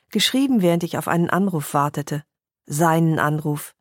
Geschrieben, 0.10 0.62
während 0.62 0.84
ich 0.84 0.98
auf 0.98 1.08
einen 1.08 1.30
Anruf 1.30 1.74
wartete. 1.74 2.24
Seinen 2.66 3.20
Anruf. 3.20 3.76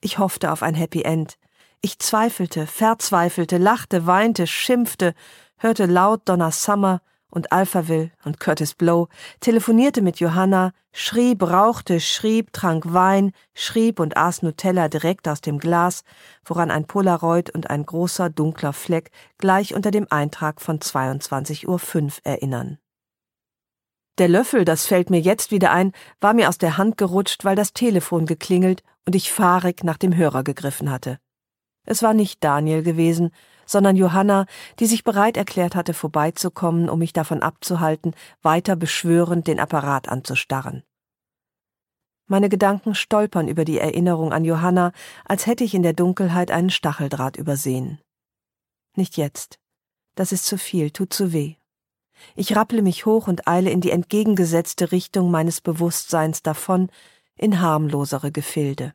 Ich 0.00 0.18
hoffte 0.18 0.52
auf 0.52 0.62
ein 0.62 0.74
Happy 0.74 1.02
End. 1.02 1.38
Ich 1.80 1.98
zweifelte, 1.98 2.66
verzweifelte, 2.66 3.58
lachte, 3.58 4.06
weinte, 4.06 4.46
schimpfte 4.46 5.14
hörte 5.58 5.86
laut 5.86 6.22
Donna 6.28 6.50
Summer 6.50 7.00
und 7.34 7.52
Alphaville 7.52 8.12
und 8.24 8.38
Curtis 8.40 8.74
Blow, 8.74 9.08
telefonierte 9.40 10.02
mit 10.02 10.20
Johanna, 10.20 10.72
schrieb, 10.92 11.42
rauchte, 11.42 12.00
schrieb, 12.00 12.52
trank 12.52 12.92
Wein, 12.92 13.32
schrieb 13.54 13.98
und 13.98 14.16
aß 14.16 14.42
Nutella 14.42 14.88
direkt 14.88 15.26
aus 15.28 15.40
dem 15.40 15.58
Glas, 15.58 16.04
woran 16.44 16.70
ein 16.70 16.86
Polaroid 16.86 17.50
und 17.50 17.70
ein 17.70 17.84
großer 17.84 18.30
dunkler 18.30 18.72
Fleck 18.72 19.10
gleich 19.38 19.74
unter 19.74 19.90
dem 19.90 20.06
Eintrag 20.10 20.60
von 20.60 20.78
22.05 20.78 21.66
Uhr 21.66 22.10
erinnern. 22.22 22.78
Der 24.18 24.28
Löffel, 24.28 24.64
das 24.64 24.86
fällt 24.86 25.10
mir 25.10 25.20
jetzt 25.20 25.50
wieder 25.50 25.72
ein, 25.72 25.90
war 26.20 26.34
mir 26.34 26.48
aus 26.48 26.58
der 26.58 26.78
Hand 26.78 26.96
gerutscht, 26.96 27.44
weil 27.44 27.56
das 27.56 27.72
Telefon 27.72 28.26
geklingelt 28.26 28.84
und 29.06 29.16
ich 29.16 29.32
fahrig 29.32 29.82
nach 29.82 29.98
dem 29.98 30.14
Hörer 30.16 30.44
gegriffen 30.44 30.88
hatte. 30.88 31.18
Es 31.84 32.00
war 32.02 32.14
nicht 32.14 32.42
Daniel 32.44 32.84
gewesen, 32.84 33.32
sondern 33.66 33.96
Johanna, 33.96 34.46
die 34.78 34.86
sich 34.86 35.04
bereit 35.04 35.36
erklärt 35.36 35.74
hatte, 35.74 35.94
vorbeizukommen, 35.94 36.88
um 36.88 36.98
mich 36.98 37.12
davon 37.12 37.42
abzuhalten, 37.42 38.14
weiter 38.42 38.76
beschwörend 38.76 39.46
den 39.46 39.60
Apparat 39.60 40.08
anzustarren. 40.08 40.82
Meine 42.26 42.48
Gedanken 42.48 42.94
stolpern 42.94 43.48
über 43.48 43.64
die 43.64 43.78
Erinnerung 43.78 44.32
an 44.32 44.44
Johanna, 44.44 44.92
als 45.24 45.46
hätte 45.46 45.62
ich 45.62 45.74
in 45.74 45.82
der 45.82 45.92
Dunkelheit 45.92 46.50
einen 46.50 46.70
Stacheldraht 46.70 47.36
übersehen. 47.36 48.00
Nicht 48.96 49.16
jetzt. 49.16 49.58
Das 50.14 50.32
ist 50.32 50.46
zu 50.46 50.56
viel, 50.56 50.90
tut 50.90 51.12
zu 51.12 51.32
weh. 51.32 51.56
Ich 52.34 52.56
rapple 52.56 52.80
mich 52.80 53.06
hoch 53.06 53.28
und 53.28 53.46
eile 53.46 53.70
in 53.70 53.80
die 53.80 53.90
entgegengesetzte 53.90 54.92
Richtung 54.92 55.30
meines 55.30 55.60
Bewusstseins 55.60 56.42
davon, 56.42 56.90
in 57.36 57.60
harmlosere 57.60 58.30
Gefilde. 58.30 58.94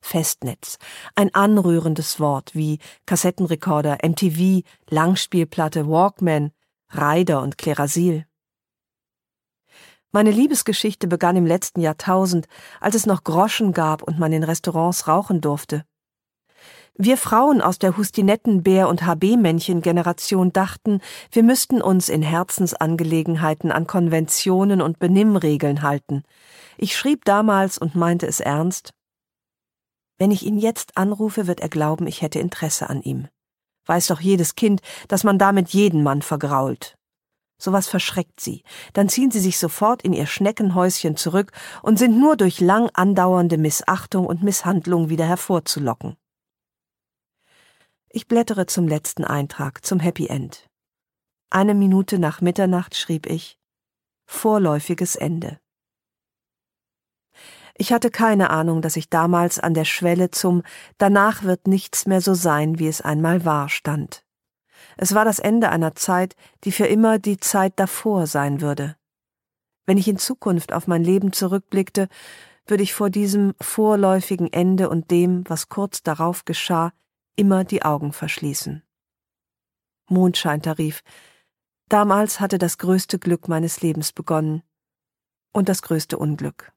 Festnetz, 0.00 0.78
ein 1.14 1.34
anrührendes 1.34 2.20
Wort 2.20 2.54
wie 2.54 2.78
Kassettenrekorder, 3.06 3.98
MTV, 4.02 4.62
Langspielplatte, 4.88 5.88
Walkman, 5.88 6.52
Reider 6.90 7.42
und 7.42 7.58
Klerasil. 7.58 8.26
Meine 10.12 10.30
Liebesgeschichte 10.30 11.08
begann 11.08 11.36
im 11.36 11.46
letzten 11.46 11.80
Jahrtausend, 11.80 12.46
als 12.80 12.94
es 12.94 13.06
noch 13.06 13.24
Groschen 13.24 13.72
gab 13.72 14.02
und 14.02 14.18
man 14.18 14.32
in 14.32 14.44
Restaurants 14.44 15.08
rauchen 15.08 15.40
durfte. 15.40 15.84
Wir 16.98 17.18
Frauen 17.18 17.60
aus 17.60 17.78
der 17.78 17.98
Hustinetten-Bär- 17.98 18.88
und 18.88 19.02
HB-Männchen-Generation 19.02 20.54
dachten, 20.54 21.02
wir 21.30 21.42
müssten 21.42 21.82
uns 21.82 22.08
in 22.08 22.22
Herzensangelegenheiten 22.22 23.70
an 23.70 23.86
Konventionen 23.86 24.80
und 24.80 24.98
Benimmregeln 24.98 25.82
halten. 25.82 26.22
Ich 26.78 26.96
schrieb 26.96 27.26
damals 27.26 27.76
und 27.76 27.96
meinte 27.96 28.26
es 28.26 28.40
ernst. 28.40 28.94
Wenn 30.18 30.30
ich 30.30 30.44
ihn 30.44 30.58
jetzt 30.58 30.96
anrufe, 30.96 31.46
wird 31.46 31.60
er 31.60 31.68
glauben, 31.68 32.06
ich 32.06 32.22
hätte 32.22 32.38
Interesse 32.38 32.88
an 32.88 33.02
ihm. 33.02 33.28
Weiß 33.86 34.08
doch 34.08 34.20
jedes 34.20 34.54
Kind, 34.54 34.80
dass 35.08 35.24
man 35.24 35.38
damit 35.38 35.68
jeden 35.70 36.02
Mann 36.02 36.22
vergrault. 36.22 36.96
Sowas 37.58 37.86
verschreckt 37.88 38.40
sie. 38.40 38.62
Dann 38.92 39.08
ziehen 39.08 39.30
sie 39.30 39.40
sich 39.40 39.58
sofort 39.58 40.02
in 40.02 40.12
ihr 40.12 40.26
Schneckenhäuschen 40.26 41.16
zurück 41.16 41.52
und 41.82 41.98
sind 41.98 42.18
nur 42.18 42.36
durch 42.36 42.60
lang 42.60 42.90
andauernde 42.92 43.56
Missachtung 43.56 44.26
und 44.26 44.42
Misshandlung 44.42 45.08
wieder 45.08 45.26
hervorzulocken. 45.26 46.16
Ich 48.10 48.28
blättere 48.28 48.66
zum 48.66 48.88
letzten 48.88 49.24
Eintrag, 49.24 49.84
zum 49.84 50.00
Happy 50.00 50.26
End. 50.26 50.68
Eine 51.50 51.74
Minute 51.74 52.18
nach 52.18 52.40
Mitternacht 52.40 52.96
schrieb 52.96 53.26
ich 53.26 53.58
Vorläufiges 54.26 55.16
Ende. 55.16 55.58
Ich 57.78 57.92
hatte 57.92 58.10
keine 58.10 58.50
Ahnung, 58.50 58.80
dass 58.80 58.96
ich 58.96 59.10
damals 59.10 59.58
an 59.58 59.74
der 59.74 59.84
Schwelle 59.84 60.30
zum 60.30 60.62
Danach 60.98 61.42
wird 61.42 61.66
nichts 61.66 62.06
mehr 62.06 62.20
so 62.20 62.34
sein, 62.34 62.78
wie 62.78 62.88
es 62.88 63.02
einmal 63.02 63.44
war 63.44 63.68
stand. 63.68 64.24
Es 64.96 65.14
war 65.14 65.24
das 65.24 65.38
Ende 65.38 65.68
einer 65.68 65.94
Zeit, 65.94 66.36
die 66.64 66.72
für 66.72 66.86
immer 66.86 67.18
die 67.18 67.38
Zeit 67.38 67.74
davor 67.76 68.26
sein 68.26 68.62
würde. 68.62 68.96
Wenn 69.84 69.98
ich 69.98 70.08
in 70.08 70.18
Zukunft 70.18 70.72
auf 70.72 70.86
mein 70.86 71.04
Leben 71.04 71.32
zurückblickte, 71.32 72.08
würde 72.66 72.82
ich 72.82 72.94
vor 72.94 73.10
diesem 73.10 73.54
vorläufigen 73.60 74.52
Ende 74.52 74.88
und 74.88 75.10
dem, 75.10 75.48
was 75.48 75.68
kurz 75.68 76.02
darauf 76.02 76.44
geschah, 76.44 76.92
immer 77.36 77.64
die 77.64 77.82
Augen 77.82 78.12
verschließen. 78.12 78.82
Mondscheintarif. 80.08 81.02
Damals 81.88 82.40
hatte 82.40 82.58
das 82.58 82.78
größte 82.78 83.18
Glück 83.18 83.48
meines 83.48 83.82
Lebens 83.82 84.12
begonnen 84.12 84.62
und 85.52 85.68
das 85.68 85.82
größte 85.82 86.18
Unglück. 86.18 86.72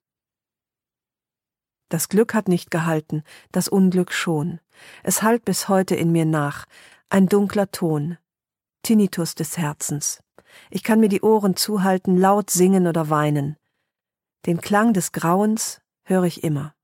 Das 1.90 2.08
Glück 2.08 2.36
hat 2.36 2.48
nicht 2.48 2.70
gehalten, 2.70 3.24
das 3.52 3.68
Unglück 3.68 4.12
schon. 4.12 4.60
Es 5.04 5.24
hallt 5.24 5.44
bis 5.44 5.68
heute 5.68 5.96
in 5.96 6.12
mir 6.12 6.26
nach, 6.26 6.66
ein 7.10 7.28
dunkler 7.28 7.72
Ton, 7.72 8.18
Tinnitus 8.84 9.34
des 9.34 9.58
Herzens. 9.58 10.22
Ich 10.70 10.84
kann 10.84 11.00
mir 11.00 11.10
die 11.10 11.22
Ohren 11.22 11.56
zuhalten, 11.56 12.16
laut 12.16 12.52
singen 12.52 12.88
oder 12.88 13.10
weinen. 13.10 13.58
Den 14.46 14.62
Klang 14.62 14.94
des 14.94 15.12
Grauens 15.12 15.82
höre 16.04 16.24
ich 16.24 16.44
immer. 16.44 16.76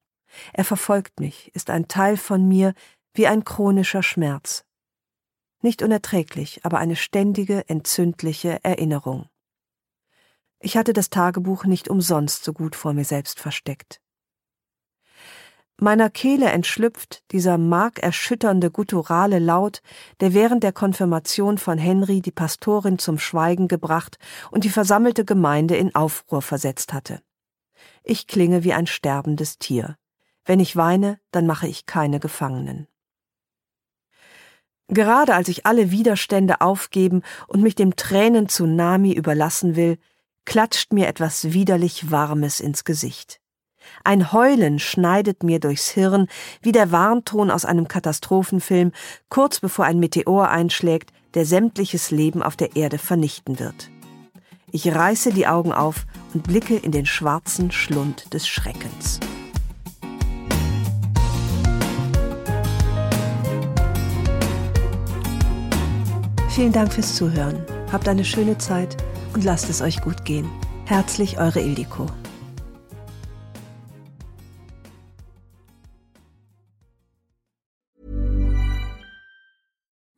Er 0.54 0.65
verfolgt 0.65 1.20
mich, 1.20 1.54
ist 1.54 1.70
ein 1.70 1.88
Teil 1.88 2.18
von 2.18 2.48
mir, 2.48 2.74
wie 3.13 3.28
ein 3.28 3.46
chronischer 3.46 4.04
Schmerz. 4.04 4.65
Nicht 5.62 5.82
unerträglich, 5.82 6.65
aber 6.65 6.80
eine 6.80 6.96
ständige, 6.96 7.70
entzündliche 7.70 8.63
Erinnerung. 8.63 9.30
Ich 10.60 10.78
hatte 10.78 10.94
das 10.94 11.10
Tagebuch 11.10 11.65
nicht 11.65 11.89
umsonst 11.89 12.44
so 12.44 12.54
gut 12.54 12.76
vor 12.76 12.94
mir 12.94 13.06
selbst 13.06 13.39
versteckt. 13.39 14.02
Meiner 15.78 16.10
Kehle 16.10 16.50
entschlüpft 16.50 17.24
dieser 17.32 17.58
markerschütternde 17.58 18.72
gutturale 18.72 19.40
Laut, 19.40 19.82
der 20.22 20.34
während 20.34 20.64
der 20.64 20.72
Konfirmation 20.72 21.58
von 21.58 21.78
Henry 21.78 22.22
die 22.22 22.32
Pastorin 22.32 22.98
zum 22.98 23.20
Schweigen 23.20 23.68
gebracht 23.68 24.18
und 24.52 24.64
die 24.64 24.70
versammelte 24.70 25.26
Gemeinde 25.26 25.76
in 25.76 25.94
Aufruhr 25.94 26.42
versetzt 26.42 26.94
hatte. 26.94 27.22
Ich 28.04 28.28
klinge 28.28 28.64
wie 28.64 28.72
ein 28.72 28.88
sterbendes 28.88 29.58
Tier. 29.58 29.98
Wenn 30.46 30.62
ich 30.62 30.78
weine, 30.78 31.20
dann 31.32 31.46
mache 31.46 31.68
ich 31.68 31.86
keine 31.86 32.22
Gefangenen. 32.22 32.88
Gerade 34.88 35.34
als 35.34 35.50
ich 35.50 35.66
alle 35.66 35.92
Widerstände 35.92 36.62
aufgeben 36.62 37.24
und 37.48 37.62
mich 37.62 37.76
dem 37.76 37.96
Tränen-Tsunami 37.96 39.12
überlassen 39.12 39.76
will, 39.76 39.98
klatscht 40.46 40.94
mir 40.94 41.08
etwas 41.08 41.52
widerlich 41.52 42.12
Warmes 42.12 42.60
ins 42.60 42.84
Gesicht. 42.84 43.42
Ein 44.04 44.32
Heulen 44.32 44.80
schneidet 44.80 45.43
mir 45.43 45.60
durchs 45.60 45.89
Hirn 45.89 46.28
wie 46.62 46.71
der 46.71 46.91
Warnton 46.91 47.52
aus 47.52 47.65
einem 47.65 47.88
Katastrophenfilm, 47.88 48.91
kurz 49.30 49.60
bevor 49.60 49.86
ein 49.86 50.00
Meteor 50.00 50.50
einschlägt, 50.50 51.12
der 51.34 51.45
sämtliches 51.45 52.12
Leben 52.12 52.41
auf 52.41 52.56
der 52.56 52.76
Erde 52.76 52.98
vernichten 52.98 53.60
wird. 53.60 53.89
Ich 54.71 54.93
reiße 54.93 55.32
die 55.32 55.48
Augen 55.48 55.71
auf 55.71 56.06
und 56.34 56.43
blicke 56.43 56.76
in 56.76 56.91
den 56.91 57.06
schwarzen 57.06 57.71
Schlund 57.71 58.34
des 58.34 58.48
Schreckens. 58.48 59.19
Vielen 66.50 66.71
Dank 66.71 66.93
fürs 66.93 67.15
Zuhören. 67.15 67.65
Habt 67.91 68.08
eine 68.08 68.24
schöne 68.24 68.58
Zeit 68.58 68.95
und 69.34 69.43
lasst 69.43 69.69
es 69.69 69.82
euch 69.82 70.02
gut 70.02 70.24
gehen. 70.24 70.50
Herzlich 70.86 71.38
eure 71.38 71.60
Ildiko. 71.60 72.06